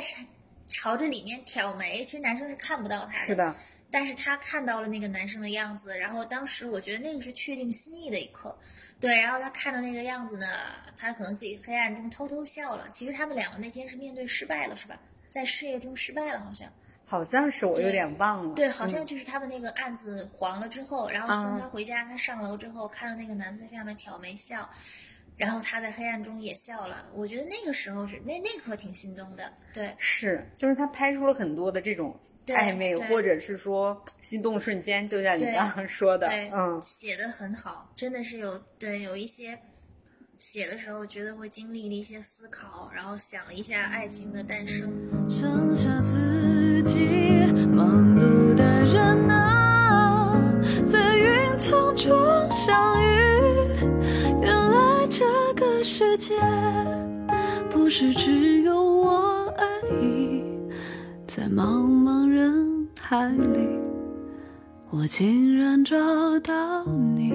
[0.67, 3.55] 朝着里面挑眉，其实男生是看不到她的，是的，
[3.89, 8.57] 但是他看到了那个男生的样子，然后当时我觉得那个是确定心意的一刻，
[8.99, 10.47] 对，然后他看到那个样子呢，
[10.97, 12.87] 他可能自己黑暗中偷偷笑了。
[12.89, 14.99] 其实他们两个那天是面对失败了，是吧？
[15.29, 16.71] 在事业中失败了，好像。
[17.13, 18.55] 好像是我有点忘了。
[18.55, 24.67] 对，好像嗯就是他们那个案子黄了之后，然后送他回家，他上楼之后看到那个男的在下面挑眉笑，
[25.37, 27.05] 然后他在黑暗中也笑了。
[27.13, 39.55] 我觉得那个时候是那那刻挺心动的，对是，就是他拍出了很多的这种暧昧，或者是说心动瞬间，就像你刚刚说的，对，嗯，写的很好，真的是有对有一些
[40.39, 44.91] 写的时候觉得会经历了一些思考，然后想了一下爱情的诞生。
[45.29, 46.92] 剩下自己
[47.83, 50.33] 忙碌的人啊，
[50.87, 52.15] 在云层中
[52.49, 53.05] 相遇。
[54.41, 56.39] 原来这个世界
[57.69, 59.67] 不是只有我而
[60.01, 60.45] 已，
[61.27, 63.67] 在茫茫人海里，
[64.89, 65.97] 我竟然找
[66.39, 67.33] 到你。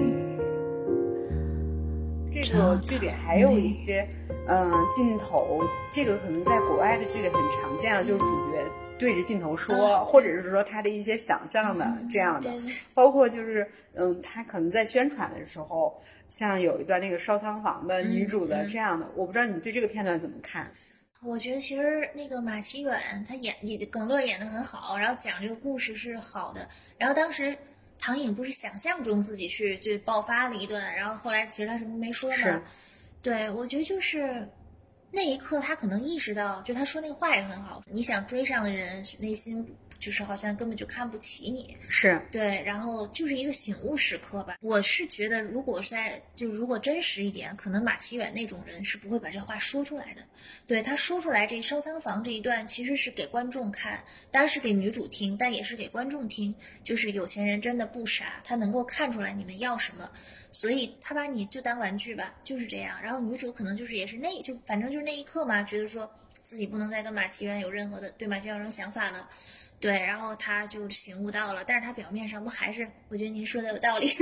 [2.41, 4.07] 这个剧里还有一些
[4.47, 8.65] 嗯镜头，这个可能在国外的剧里很常见啊，就是主角
[8.99, 12.51] 对着镜头说，嗯或者是说他的一些想象的这样的
[12.93, 20.69] 包括就是嗯，他可能在宣传的时候，像有一段那个烧仓房的女主的这样的，我不知道你对这个片段怎么看？
[21.21, 26.65] 我觉得其实那个马奇远他演也耿乐演的很好，然后讲这个故事是好的。
[26.97, 27.57] 然后当时
[27.97, 32.63] 唐颖不是想象中自己去就爆发了一段，然后后来其实他什么没说是嘛。
[33.21, 34.47] 对，我觉得就是
[35.11, 39.65] 那一刻他可能意识到，就他说那个话也很好，你想追上的人内心
[39.99, 41.75] 就是好像根本就看不起你。
[41.89, 44.57] 是对，然后就是一个醒悟时刻吧。
[44.61, 50.21] 我是觉得，如果是在就如果真实一点，可能马奇远那种人是不会把这话说出来的。
[50.65, 56.55] 对他说出来这烧仓房这一段，其实是给观众看，当然是给女主听，但也是给观众听。
[56.83, 60.09] 就是有钱人真的不傻，他能够看出来你们要什么，
[60.51, 63.01] 所以他把你就当玩具吧，就是这样。
[63.03, 66.09] 然后女主可能就是也是那就反正就是那一刻嘛，觉得说
[66.41, 69.29] 自己不能再跟马奇远有任何的对马奇远有任何想法了。
[69.79, 72.87] 对，然后他就醒悟到了，但是他表面上不还是？
[73.09, 74.07] 我觉得您说的有道理。
[74.07, 74.17] 是，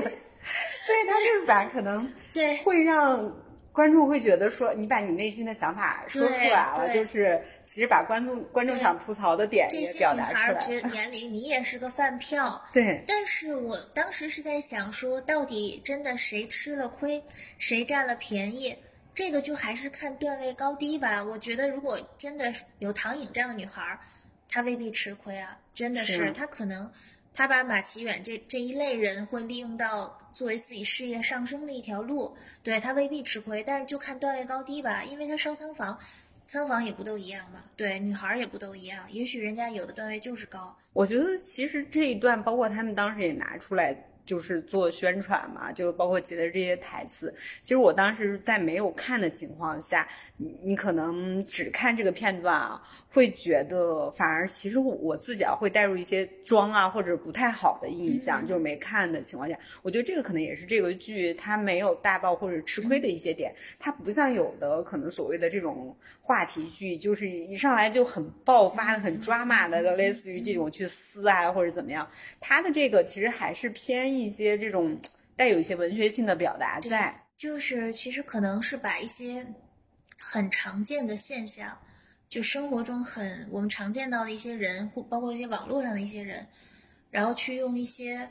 [0.00, 0.02] 对
[1.08, 3.32] 他就是把可能对会让
[3.72, 10.60] 观众会觉得说，你把你内心的想法说出来了，就是其实把观众观众想吐槽的点这些也表达出来了。
[10.60, 17.22] 觉得年龄你也是个饭票， 对，但是我当时是在想说，到底真的谁吃了亏，
[17.58, 18.76] 谁占了便宜？
[19.14, 21.22] 这个就还是看段位高低吧。
[21.22, 23.98] 我觉得如果真的有唐颖这样的女孩
[24.50, 26.90] 儿，她未必吃亏啊，真的是是她可能。
[27.32, 35.96] 他把马奇远这这一类人会利用到作为自己事业上升的一条路，对他未必吃亏，但是就看段位高低吧，因为他烧仓房，
[36.44, 43.96] 仓房也不都一样嘛，对，女孩儿也不都一样，也许人家有的段位就是高，我觉得其实这一段，包括他们当时也拿出来。
[44.26, 47.34] 就是做宣传嘛，就包括写的这些台词。
[47.62, 50.06] 其实我当时在没有看的情况下，
[50.42, 63.54] 你你可能只看这个片段啊，会觉得反而其实我我自己啊会带入一些装啊或者不太好的印象，嗯就是没看的情况下，我觉得这个可能也是这个剧它没有大爆或者吃亏的一些点。
[63.78, 72.08] 它不像有的可能所谓的这种话题剧，就是一上来就很爆发的、很抓马的，类似于这种去撕啊或者怎么样。
[72.40, 74.98] 它的这个其实还是偏一些这种
[75.36, 77.14] 带有一些文学性的表达在。
[77.36, 79.42] 就是其实可能是把一些
[80.22, 81.76] 很常见的现象，
[82.28, 86.46] 就生活中很我们常见到的一些人，或包括一些网络上的一些人，
[87.10, 88.30] 然后去用一些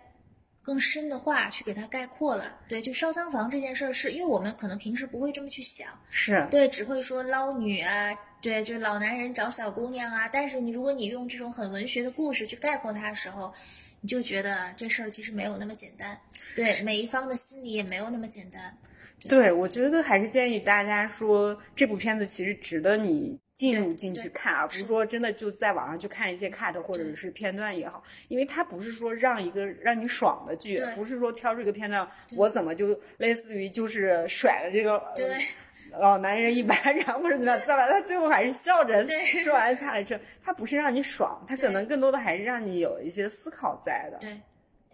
[0.62, 2.60] 更深的话去给它概括了。
[2.68, 10.30] 对，就烧仓房这件事儿，是因为我们可能平时不会这么去想，是对，只会说捞女啊，对，就是老男人找小姑娘啊。
[10.30, 13.52] 但是你如果你用这种很文学的故事去概括它的时候，
[14.00, 16.18] 你就觉得这事儿其实没有那么简单，
[16.56, 18.78] 对，每一方的心理也没有那么简单。
[19.28, 24.86] 对，我觉得还是建议大家说，这部片子其实值得你进入进去看，而不是是。
[24.86, 35.02] 说真的就在网上去看一些 cut 或者是片段也好，因为它不是说让一个让你爽的剧，不是说挑这个片段我怎么就类似于就是甩了这个
[36.00, 39.06] 老男人一巴掌 或者怎么样，再来他最后还是笑着
[39.44, 44.18] 说完下来之后，他不是让你爽，他可能更多的还是让你有一些思考在的。
[44.20, 44.30] 对，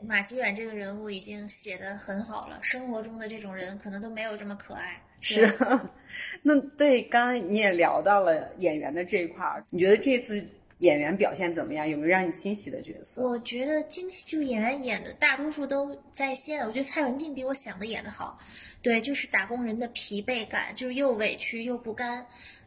[0.08, 5.02] 马吉远这个人物已经写得很好了，生活中的这种人可能都没有这么可爱。
[5.22, 5.80] 是对，
[6.44, 10.46] 那对，刚刚你也聊到了演员的这一块儿，你觉得这次
[10.80, 11.88] 演员表现怎么样？
[11.90, 13.22] 有没有让你惊喜的角色？
[13.22, 18.38] 我觉得惊喜就是演员演的大多数都在线，我觉得蔡文静比我想的演的好。
[18.82, 22.24] 对，就是打工人的疲惫感，就是又委屈又不甘，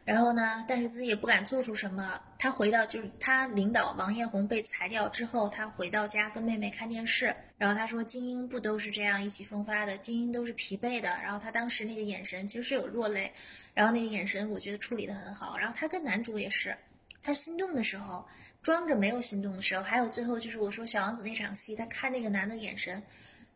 [0.09, 2.19] 然后呢，但是自己也不敢做出什么。
[2.39, 11.09] 他回到就是他领导王艳红被裁掉之后，他回到家跟妹妹看电视，然后他说精英不都是这样意气风发的，精英都是疲惫的。
[11.21, 13.31] 然后他当时那个眼神其实是有落泪，
[13.75, 15.55] 然后那个眼神我觉得处理的很好。
[15.55, 16.75] 然后他跟男主也是。
[17.21, 18.25] 他心动的时候，
[18.63, 23.03] 装着没有心动的时候，还有最后就是我说小王子那场戏，他看那个男的眼神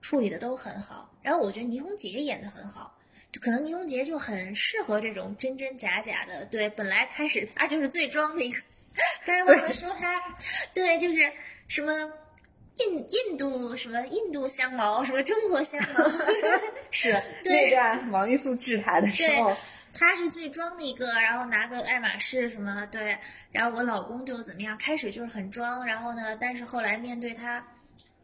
[0.02, 1.10] 处理的都很好。
[1.24, 2.96] 然后我觉得倪虹洁演的很好，
[3.42, 6.46] 可能倪虹洁就很适合这种真真假假的。
[6.46, 8.62] 对，本来开始他就是最装的一个，
[9.26, 10.22] 刚才忘了说他，
[10.74, 11.32] 对，就是
[11.68, 11.92] 什么
[12.78, 16.04] 印印度什么印度香茅，什么中国香茅，
[16.92, 17.12] 是
[17.44, 19.56] 对那段王玉素治他的时候，
[19.94, 23.18] 他是最装的一个，然后拿个爱马仕什么，对，
[23.52, 27.64] 然后我老公就怎么样，开始就是很装，然后呢，但是后来面对他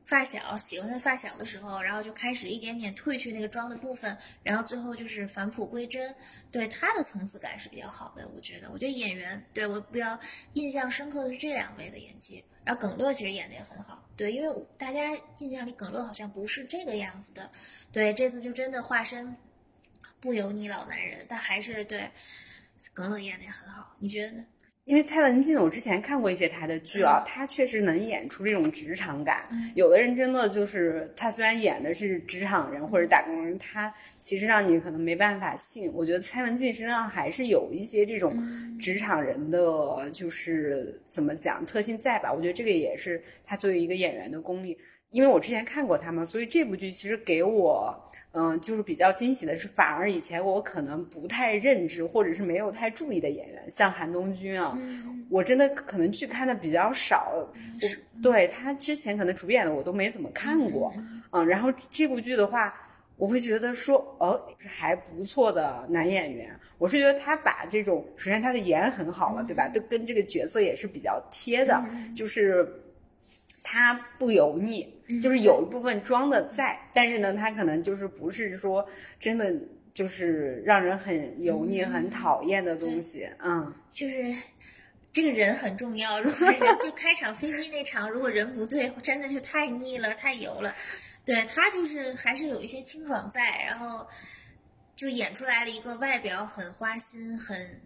[0.09, 6.15] 发小喜欢他发小的时候，然后就开始一点点褪去那个妆的部分，然后最后就是返璞归真，
[6.51, 10.19] 对他的层次感是比较好的，我觉得，我觉得演员对我比较
[10.53, 17.51] 印象深刻的是这两位的演技，然后耿乐其实演的也很好，对，因为大家印象里耿乐好像不是这个样子的，
[17.91, 19.37] 对，这次就真的化身。
[20.21, 22.11] 不油腻老男人，但还是对
[22.93, 24.45] 耿乐演的也很好，你觉得呢？
[24.89, 29.45] 因为蔡文静，我之前看过一些她的剧啊，她确实能演出这种职场感。
[29.51, 35.91] 嗯有的人真的就是，她虽然演的是职场人或者打工人，她其实让你可能没办法信。
[35.93, 38.35] 我觉得蔡文静身上还是有一些这种
[38.79, 42.33] 职场人的，就是怎么讲特性在吧？
[42.33, 44.75] 我觉得这个也是她作为一个演员的功力。
[45.11, 47.95] 因为我之前看过她嘛，所以这部剧其实给我。
[48.31, 57.31] 嗯，就是比较惊喜的是，反而以前我可能不太认知或者是没有太注意的演员，像韩东君啊，嗯我真的可能剧看的比较少。
[57.33, 60.93] 我对他之前可能主演的我都没怎么看过，
[61.31, 62.73] 嗯，然后这部剧的话，
[63.17, 66.55] 我会觉得说，哦，还不错的男演员。
[66.77, 69.67] 我是觉得他把这种，首先他的颜很好了，对吧？
[69.67, 71.83] 就跟这个角色也是比较贴的，
[72.15, 72.65] 就是
[73.71, 74.95] 他不油腻。
[75.23, 78.87] 就是有一部分装的在，但是呢，他可能就是不是说
[79.19, 79.51] 真的
[79.91, 84.15] 就是让人很油腻、很讨厌的东西，嗯，就是
[85.11, 86.21] 这个人很重要。
[86.21, 90.75] 如果人 就开场飞机那场，如果人不对，真的就太腻了，太油了。
[91.25, 94.05] 对他就是还是有一些清爽在，然后
[94.95, 97.81] 就演出来了一个外表很花心、很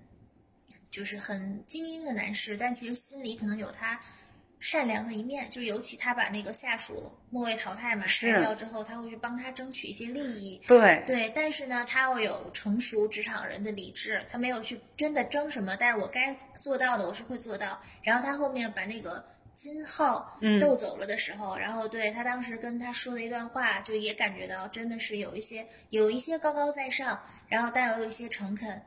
[0.91, 3.97] 就是很精英的男士，但其实心里可能有他。
[4.63, 10.57] 善良的一面，就是尤其他把那个下属末位淘汰嘛是裁掉之后，他会去帮他争取一些利益。
[10.65, 17.77] 对，对，但是呢，他要有成熟职场人的理智，他没有去真的争什么，但是我该做到的我是会做到。
[18.01, 19.21] 然后他后面把那个
[19.53, 28.81] 金浩嗯斗走了的时候，然后对他当时跟他说的一段话，就也感觉到真的是有一些有一些高高在上，然后但有一些诚恳。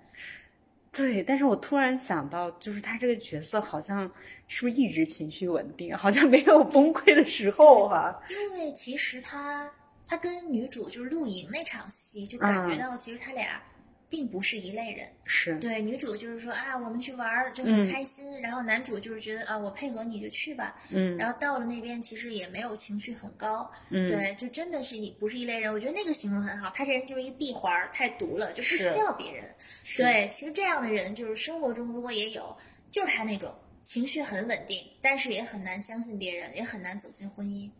[0.90, 4.10] 对，但是我突然想到，就是他这个角色好像
[4.48, 9.70] 是不是一直情绪稳定，好像没有崩溃的时候哈、因为其实他
[10.06, 12.78] 他跟女主就是露营那场戏，就感觉嗯。
[12.78, 13.60] 到其实他俩
[14.08, 15.08] 并不是一类人。
[15.24, 17.82] 是，对，女主就是说啊，我们去玩儿就嗯。
[17.84, 21.16] 很开心，然后男主就是觉得啊，我配合你就去吧，嗯。
[21.16, 29.52] 然后到了那边其实也没有情绪很高，嗯，对，就真的是你不是一类人，我觉得那个形容很好，他这人就是一闭环儿，太毒了，就不需要别人。
[29.96, 32.56] 对，其实这样的人就是生活中如果也有，
[32.92, 33.52] 就是他那种
[33.86, 37.70] 情绪很稳定，但是也很难相信别人，也很难走进婚姻。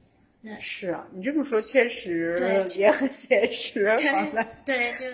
[0.61, 5.05] 是啊，你这么说确实对也很现实，对对，就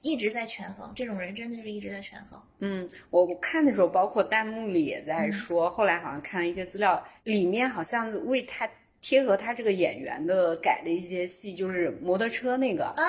[0.00, 2.42] 一直在权衡，这种人真的是一直在权衡。
[2.58, 8.68] 嗯，我看的时候，包括弹幕里也在嗯说，后来好像看了一些资料，里面好像为他
[9.00, 13.02] 贴合他这个演员的改的一些戏，就是摩托车那个，哦，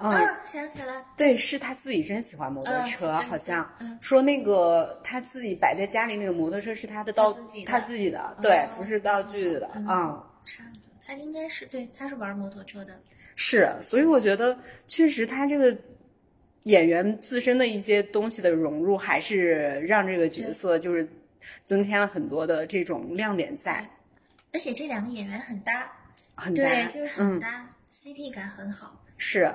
[0.00, 3.98] 嗯啊，想起来，对，是他自己真喜欢摩托嗯车，对好像嗯。
[4.00, 12.98] 说那个他自己摆在家里那个摩托车是他的道，他自己的他自己的，对哦，不是道具的，嗯嗯，差不多，他应该是对，他是玩摩托车的。
[13.34, 15.76] 是，所以我觉得确实他这个
[16.64, 21.08] 演员自身的一些东西的融入，还是让这个角色就是
[21.64, 23.84] 增添了很多的这种亮点在，
[24.52, 25.90] 而且这两个演员很搭，
[26.34, 29.02] 很搭对，就是很嗯搭、c p 感很好。
[29.16, 29.52] 是。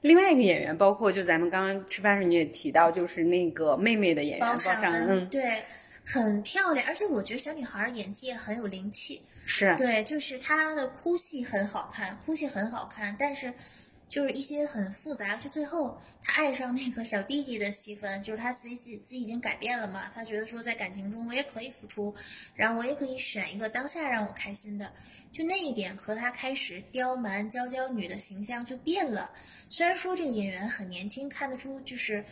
[0.00, 5.62] 另外一个演员，包括就咱们刚刚吃饭时你也提到，就是那个妹妹的演员包包尚尚恩，嗯，对，
[6.04, 9.22] 很漂亮，而且我觉得小女孩演技也很有灵气。
[9.46, 13.54] 是，对，就是她的哭戏很好看，哭戏很好看，但是
[14.12, 22.14] 就是一些很复杂，就最后他爱上那个小弟弟的戏份，就是他自己自己已经改变了嘛，他觉得说在感情中我也可以付出，
[22.54, 24.92] 然后我也可以选一个当下让我开心的，
[25.32, 29.30] 就那一点和他开始刁蛮娇娇女的形象就变了。
[29.70, 32.22] 虽然说这个演员很年轻，看得出就是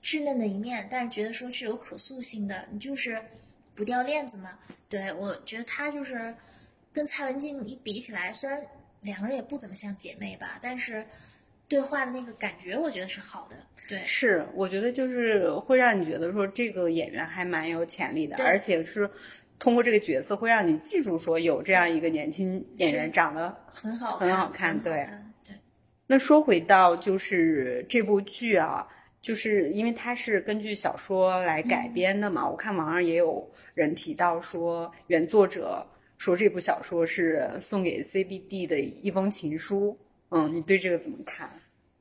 [0.00, 3.20] 稚嫩的一面，但是觉得说是有可塑性的，你就是
[3.74, 4.56] 不掉链子嘛。
[4.88, 6.32] 对我觉得他就是
[6.92, 8.64] 跟蔡文静一比起来，虽然
[9.02, 11.04] 两个人也不怎么像姐妹吧，但是
[11.68, 13.56] 对话的那个感觉，我觉得是好的。
[13.88, 19.10] 对，是，我觉得就是会让你觉得说这个演员还蛮有潜力的，而且是
[19.58, 25.54] 通过这个角色会让你记住说有这样一个年轻演员长得很好很好看，对看对，
[26.06, 28.86] 那说回到就是这部剧啊，
[29.20, 35.84] 就是因为它是根据小说来改编的嘛，我看网上也有人提到说，原作者
[36.20, 39.98] 说这部小说是送给 CBD 的一封情书。
[40.28, 41.48] 嗯，你对这个怎么看？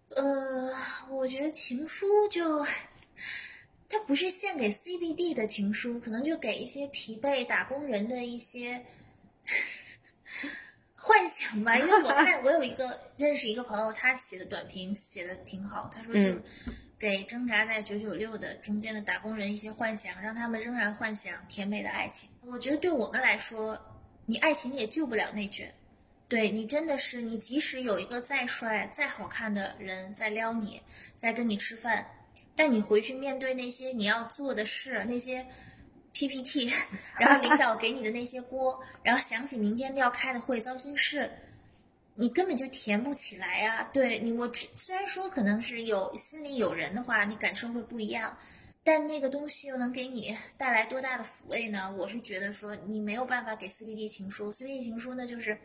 [0.10, 0.74] 呃，
[1.10, 2.62] 我觉得情书就，
[3.88, 8.84] 它不是献给 CBD 的情书，可能就给一些疲惫打工人的一些
[10.96, 11.80] 幻想吧。
[11.80, 16.44] 因为我看我有一个认识一个朋友，他写的短评写的挺好，他说就是
[17.00, 22.30] 给挣扎在九九六的中间的打工人一些幻想，让他们仍然幻想甜美的爱情。
[22.42, 23.80] 我觉得对我们来说，
[24.30, 25.74] 你爱情也救不了内卷。
[26.28, 30.80] 对你真的是，你即使有一个再帅、再好看的人在撩你，
[31.16, 32.06] 在跟你吃饭，
[32.56, 35.44] 但你回去面对那些你要做的事，那些
[36.14, 36.72] PPT，
[37.18, 41.28] 然后领导给你的那些锅，然后想起明天要开的会，糟心事，
[42.14, 48.38] 你根本就填不起来呀、对你，我只虽然说可能是有心里有人的话，你感受会不一样。
[48.92, 51.94] 但那个东西又能给你带来多大的抚慰呢？
[51.96, 55.56] 我是觉得说你没有办法给 CBD 情书，CBD 情书那就是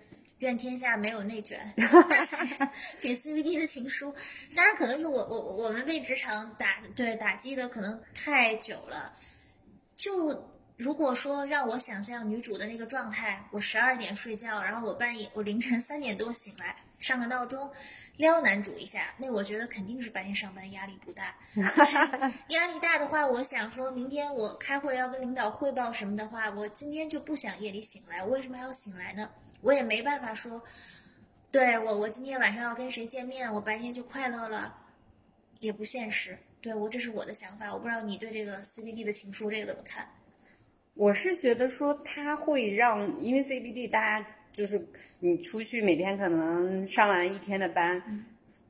[0.40, 1.58] 愿天下没有内卷，
[3.00, 4.14] 给 CBD 的情书。
[4.54, 9.10] 当然可能是我我我们被职场打对打击的可能太久了，
[9.96, 10.28] 就
[10.76, 17.70] 如果说让我想象女主的那个状态，我十二点睡觉，然后我半夜我凌晨三点多醒来，上个闹钟，
[18.16, 21.32] 撩男主一下，那我觉得肯定是白天上班压力不大。
[22.48, 29.30] 压力大的话，我想说明天我开会要跟领导汇报什么的话，我今天就不想夜里醒来，我为什么还要醒来呢？
[29.60, 30.60] 我也没办法说，
[31.52, 34.76] 对我我今天晚上要跟谁见面，我白天就快乐了，
[35.60, 36.36] 也不现实。
[36.60, 40.08] 对我这是我的想法，我不知道你对这个 CBD 的情书这个怎么看？
[40.94, 44.80] 我是觉得说它会让，因为 CBD 大家就是
[45.20, 48.00] 你出去每天可能上完一天的班，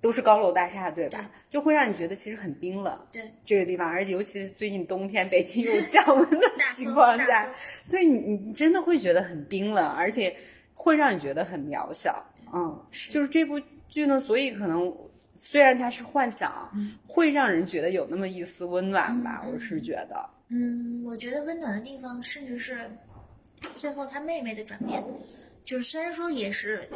[0.01, 1.19] 都是高楼大厦，对吧？
[1.19, 2.99] 对就会让你觉得其实很冰冷。
[3.13, 7.47] 对，这个地方，而且尤其是最近冬天北京有降温的 情况下，
[7.91, 10.35] 对你你真的会觉得很冰冷，而且
[10.75, 12.25] 会让你觉得很渺小。
[12.53, 14.93] 嗯，是就是这部剧呢，所以可能
[15.41, 19.45] 虽然它是幻想，嗯会让人觉得有那么一丝温暖吧。
[19.47, 22.91] 我是觉得，嗯，我觉得温暖的地方，甚至是
[23.77, 25.03] 最后她妹妹的转变，
[25.65, 26.89] 就是虽然说也是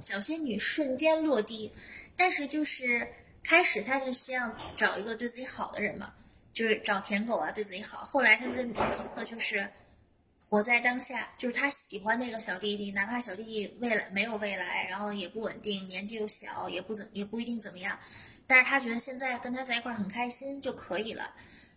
[0.00, 1.72] 小仙女瞬间落地，
[2.16, 3.06] 但是就是
[3.42, 6.12] 开始她是希望找一个对自己好的人嘛，
[6.52, 9.68] 就是找舔狗啊对自己好，后来她认清了就是。
[10.44, 17.96] 活在当下，就是她喜欢那个小弟弟，哪怕小弟弟未来没有未来，然后也不稳定，年纪又小，也不怎也不一定怎么样，
[18.44, 21.32] 但是她觉得现在跟他在一块儿很开心就可以了。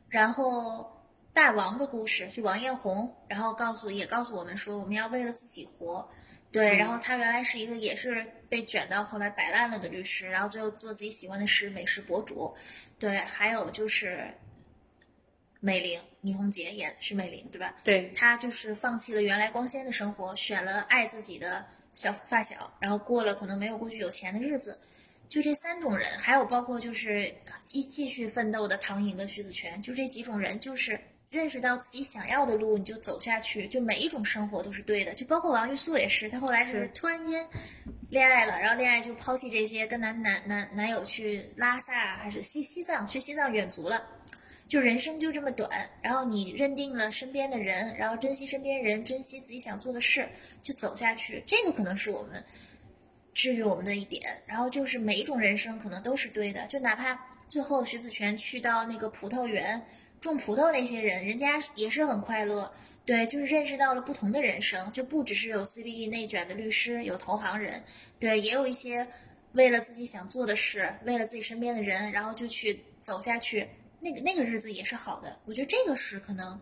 [0.10, 6.10] 然后大王的故事，就王艳红，然后告诉也告诉我们说，我们要为了自己活。
[6.52, 12.56] 对，然后他原来是一个也是被卷到后来摆烂了的律师，然后最后做自己喜欢的事，美食博主。
[12.98, 14.34] 对，还有就是
[15.60, 17.76] 美玲，倪虹洁演是美玲，对吧？
[17.84, 24.80] 对，她就是放弃了原来光鲜的生活，选了爱自己的小发小，然后过了可能没有过去有钱的日子。
[25.28, 31.00] 就这三种人，还有包括就是继继续奋斗的唐颖跟徐子泉，就这几种人，就是
[31.30, 35.14] 认识到自己想要的路，你就走下去，就每一种生活都是对的。
[35.14, 37.48] 就包括王玉素也是，她后来就是是突然间
[38.10, 44.02] 恋爱了，然后恋爱就抛弃这些，跟男男男男友去拉萨还是西西藏，去西藏远足了。
[44.68, 45.70] 就人生就这么短，
[46.02, 50.28] 然后你认定了身边的人，然后珍惜身边人，珍惜自己想做的事，
[50.64, 51.44] 就走下去。
[51.46, 52.44] 这个可能是我们
[53.36, 54.42] 治愈我们的一点。
[54.48, 59.86] 然后就是每一种人生可能都是对的，就哪怕最后徐子泉去到那个葡萄园
[60.20, 62.74] 种葡萄那些人，人家也是很快乐。
[63.06, 67.84] 对，就是认识到了不同的人生，就不只是有 CBD 内卷的律师，有投行人，
[68.18, 69.08] 对，也有一些
[69.52, 73.68] 为了自己想做的事，为了自己身边的人，然后就去走下去。
[74.00, 76.60] 那个那个日子也是好的，我觉得这个是可能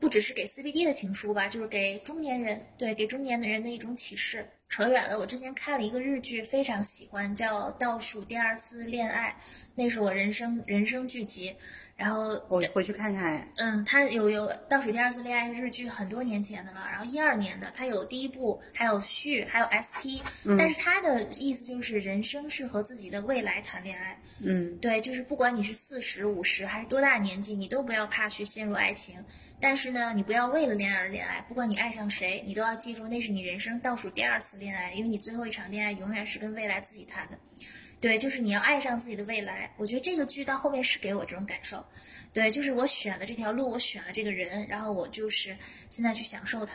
[0.00, 4.46] 不只是给 CBD 的情书吧，就是给中年人，对，给中年的人的一种启示。
[4.74, 9.30] 扯远了，我之前看了一个日剧，非常喜欢，叫《倒数第二次恋爱》，
[9.76, 11.54] 那是我人生人生剧集。
[11.96, 13.48] 然后我回去看看。
[13.54, 20.18] 嗯，它有有倒数第二次恋爱日剧，很多年前的了，然后一二年的，它有第一部，还有续，还有 SP，、
[20.58, 29.24] 但是它的意思就是人生是和自己的未来谈恋爱，嗯，对，就是不管你是四十五十还是多大年纪，你都不要怕去陷入爱情，
[29.64, 37.38] 但是呢，你不要为了恋爱而恋爱，不管你爱上谁，你都要记住那是你人生倒数第二次恋爱，因为你最后一场恋爱永远是跟未来自己谈的。
[37.98, 39.72] 对，就是你要爱上自己的未来。
[39.78, 41.82] 我觉得这个剧到后面是给我这种感受，
[42.34, 45.56] 对，就是我选了这条路，我选了这个人，然后我就是
[45.88, 46.74] 现在去享受它。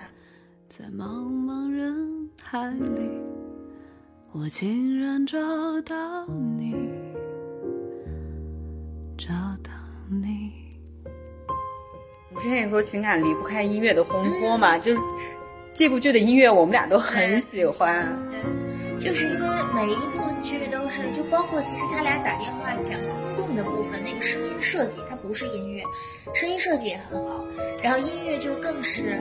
[0.68, 3.08] 在茫茫人海里，
[4.32, 5.38] 我竟然找
[5.84, 6.74] 到你，
[9.16, 9.32] 找
[9.62, 9.72] 到
[10.10, 10.39] 你。
[12.40, 15.02] 我之前也说情感离不开音乐的烘托嘛，就是
[15.74, 18.18] 这部剧的音乐我们俩都很喜欢。
[18.30, 25.84] 对，就是因为每一部剧都是，就包括其实他俩打电话讲心动的部分，那个声音设计它不是音乐，
[26.34, 27.44] 声音设计也很好，
[27.84, 29.20] 然后音乐就更是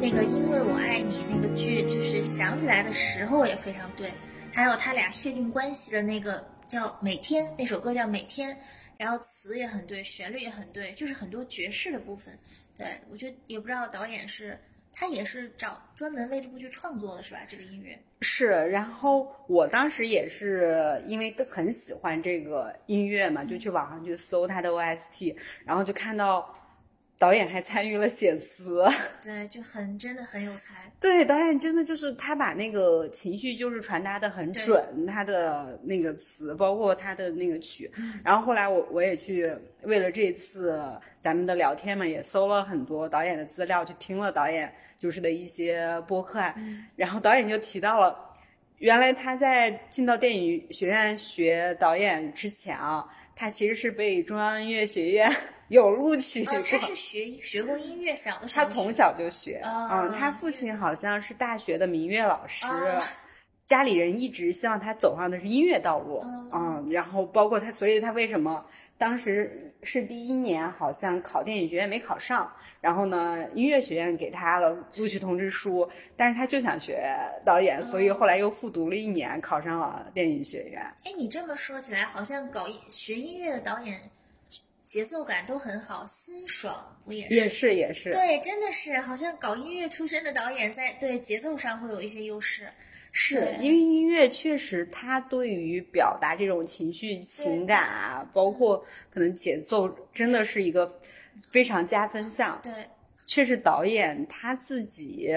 [0.00, 4.10] 那个因为我爱你那个剧，就是想起来的时候也非常对，
[4.54, 8.56] 还有他俩确定关系的那个叫每天那首歌叫每天。
[8.98, 12.38] 然后词也很对，旋律也很对，就是很多爵士的部分。
[12.76, 14.58] 对我觉得也不知道导演是
[14.92, 17.40] 他也是找专门为这部剧创作的是吧？
[17.48, 18.46] 这个音乐是。
[18.46, 26.54] 然后我当时也是因为都很喜欢这个音乐嘛，就去网上去搜他的 OST，然后就看到。
[27.18, 28.84] 导演还参与了写词，
[29.22, 30.74] 对，就很真的很有才。
[31.00, 37.90] 对，导演真的就是他把那个情绪就是传达的很准，他的那个词，包括他的那个曲。
[38.24, 39.50] 然后后来我我也去
[39.82, 40.82] 为了这次
[41.20, 46.54] 咱们的聊天嘛，也搜了很多导演的资料，去听了导演就是的一些播客啊。
[46.96, 48.18] 然后导演就提到了，
[48.78, 53.06] 原来他在进到电影学院学导演之前啊，
[53.36, 55.30] 他其实是被中央音乐学院。
[55.68, 62.66] 有录取过，他是学学过音乐，小的时候他从小就学，嗯，他父亲好像是大学的民乐老师，
[63.66, 66.20] 家里人一直希望他走上的是音乐道路，
[66.52, 68.64] 嗯，然后包括他，所以他为什么
[68.98, 72.52] 当时是第一年好像考电影学院没考上，
[72.82, 77.10] 然后呢，音乐学院给他了录取通知书，但是他就想学
[77.42, 80.82] 导演，所以后来又复读了一年，考上了电影学院。
[81.04, 83.98] 哎，你这么说起来，好像搞学音乐的导演。
[84.94, 87.34] 节奏感都很好，心爽不也是？
[87.34, 88.12] 也是也是。
[88.12, 92.68] 对，真的是，好像搞音乐出身的导演在对节奏上会有一些优势。
[93.10, 98.78] 是因为音乐确实，它对于表达这种情绪、情感啊，包括
[99.12, 101.00] 可能节奏，真的是一个
[101.50, 102.60] 非常加分项。
[102.62, 102.72] 对，
[103.26, 105.28] 确实导演他自己。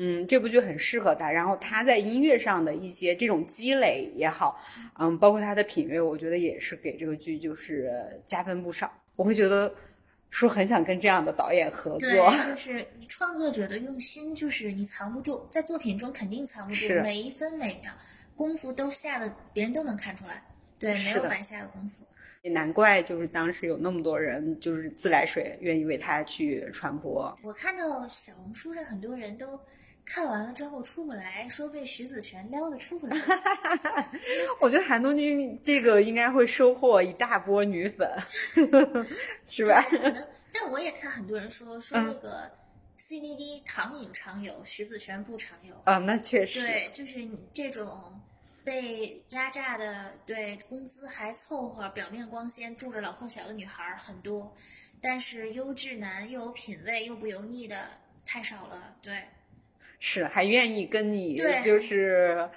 [0.00, 1.28] 嗯，这部剧很适合他。
[1.28, 4.56] 然后他在音乐上的一些这种积累也好，
[4.96, 7.92] 嗯，包括他的品味，我觉得也是给这个剧就是
[8.24, 8.88] 加分不少。
[9.16, 9.74] 我会觉得
[10.30, 12.08] 说很想跟这样的导演合作。
[12.08, 17.92] 对，就是你创作者的用心，就是你藏不住，在作品中肯定藏不住，每一分每秒
[18.36, 20.40] 功夫都下的，别人都能看出来。
[20.78, 22.04] 对，没有白下的功夫。
[22.42, 27.34] 也难怪，就是当时有那么多人就是自来水愿意为他去传播。
[27.42, 29.58] 我看到小红书上很多人都。
[30.10, 33.14] 看完了之后出不来，说被徐子泉撩的出不来。
[34.58, 38.10] 我觉得韩东君这个应该会收获一大波女粉，
[39.46, 39.82] 是吧？
[39.82, 42.50] 可能，但我也看很多人说说那个
[42.98, 46.58] CBD 唐颖常有，徐子泉不常有啊，那确实。
[46.58, 48.18] 对，就是这种
[48.64, 54.50] 被压榨的，对工资还凑合、表面光鲜、住着老破小的女孩很多，
[55.02, 57.90] 但是优质男又有品味又不油腻的
[58.24, 59.12] 太少了，对。
[60.00, 61.34] 是，还愿意跟你
[61.64, 62.48] 就是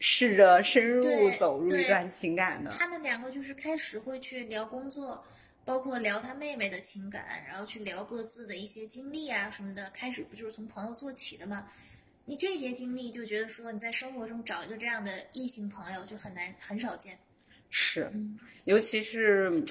[0.00, 1.02] 试着深入
[1.38, 2.70] 走入一段情感的。
[2.70, 5.24] 他们两个就是开始会去聊工作，
[5.64, 9.88] 包括聊他妹妹的情感，然后去聊各自的一些经历啊什么的。
[9.90, 11.68] 开始不就是从朋友做起的吗？
[12.24, 17.16] 你这些经历就觉得说你在生活中找一个这样的异性朋友就很难很少见。
[17.70, 18.12] 是，
[18.64, 19.64] 尤其是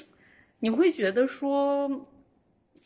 [0.59, 2.07] 你会觉得说。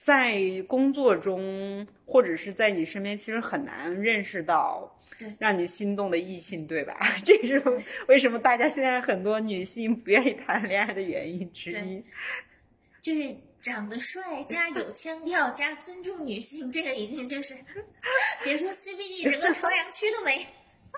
[0.04, 5.00] 在工作中，或者是在你身边，其实很难认识到
[5.38, 6.98] 让你心动的异性，对吧？
[7.24, 7.62] 这是
[8.08, 12.04] 为什么大家现在很多女性不愿意谈恋爱的原因之一。
[13.00, 17.56] 就是长得帅 加有腔调加尊重女性，这个已经就是
[18.44, 20.44] 别说 CBD，整个朝阳区都没。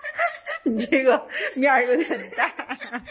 [0.64, 3.02] 你这个面儿有点大。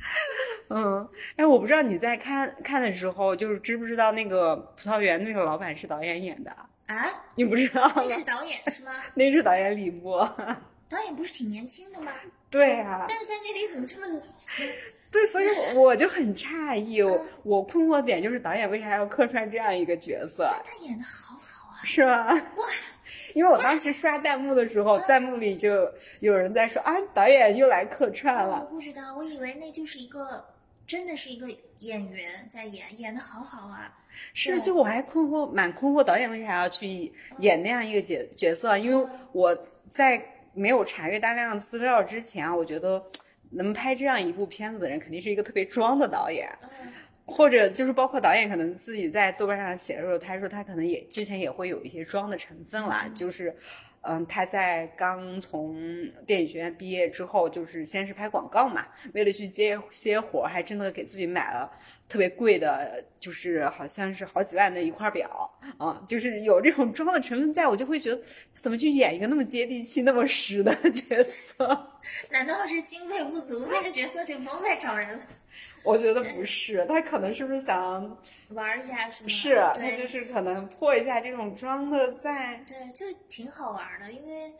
[0.70, 6.50] 嗯，哎，我不知道你在看看的时候，就是知不知道那个葡萄园那个老板是导演演的
[6.86, 7.06] 啊？
[7.34, 7.90] 你不知道？
[7.96, 8.92] 那是导演是吗？
[9.14, 10.24] 那是导演李默。
[10.88, 12.12] 导演不是挺年轻的吗？
[12.50, 13.04] 对啊。
[13.08, 14.22] 但是在那里怎么这么老？
[15.10, 17.02] 对，所以我就很诧异，
[17.42, 20.48] 我困惑点就是导演为啥要客串这样一个角色？
[20.64, 21.80] 他演的好好啊。
[21.84, 22.26] 是吧？
[22.34, 22.64] 哇。
[23.34, 28.60] 因为我当时刷弹幕的时候，弹幕里就有人在说啊，导演又来客串了。
[28.60, 30.44] 我不知道，我以为那就是一个，
[30.86, 31.46] 真的是一个
[31.80, 33.94] 演员在演，演的好好啊。
[34.34, 38.76] 是，就我还困惑，蛮困惑，导演为啥要去演那样一个角角色？
[38.76, 39.56] 因为我
[39.92, 40.20] 在
[40.54, 43.00] 没有查阅大量资料之前，我觉得
[43.50, 46.48] 能拍这样一部片子的人，肯定是一个特别装的导演。
[47.28, 53.54] 嗯或者就是包括导演可能自己在豆瓣上写的时候，他说他可能也之前也会有一些装的成分啦，就是，
[54.00, 55.76] 嗯，他在刚从
[56.26, 61.70] 电影学院毕业之后，就是先是拍广告嘛，为了去接些活儿，还真的给自己买了
[62.08, 68.16] 特别贵的，就是好像是好几万的一块表啊，就是有这种装的成分在，我就会觉得
[68.54, 71.90] 他怎么去演一个那么接地气、那么实的角色？
[72.32, 73.66] 难道是经费不足？
[73.70, 75.26] 那个角色就不用再找人了，
[75.82, 78.18] 我觉得不是，他可能是不是想
[78.50, 79.30] 玩一下是吗？
[79.30, 82.56] 是，他，就是可能破一下这种装的在。
[82.66, 84.52] 对，就挺好玩的，因为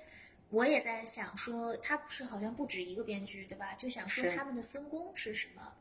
[0.51, 3.75] 我也在想说，他不是好像不止一个编剧对吧？
[3.77, 5.73] 就想说他们的分工是什么，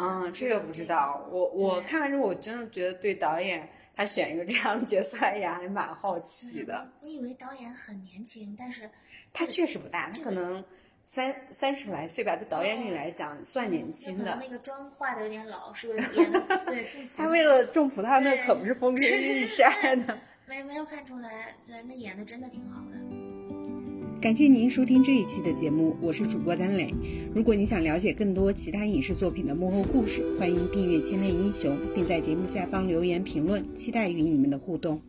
[0.00, 1.26] 嗯，这个不知道。
[1.30, 6.88] 我我看完之后，我真的觉得对导演他选一个这样的角色来演还蛮好奇的。
[7.00, 8.88] 我以为导演很年轻，但是
[9.32, 10.64] 他确实不大，他这个可能
[11.10, 14.40] 三三十来岁吧，在导演里来讲算年轻的有可能。
[14.40, 17.16] 那个妆化的有点老，是为了演的对祝福。
[17.16, 20.18] 他为了种葡萄，那可不是风吹日晒的。
[20.46, 24.20] 没没有看出来，对，那演的真的挺好的。
[24.20, 26.92] 感谢您收听这一期的节目，我是主播丹磊。
[27.34, 35.00] 如果你想了解更多其他影视作品的幕后故事，欢迎订阅《千面英雄》，并在节目下方留言评论，期待与你们的互动。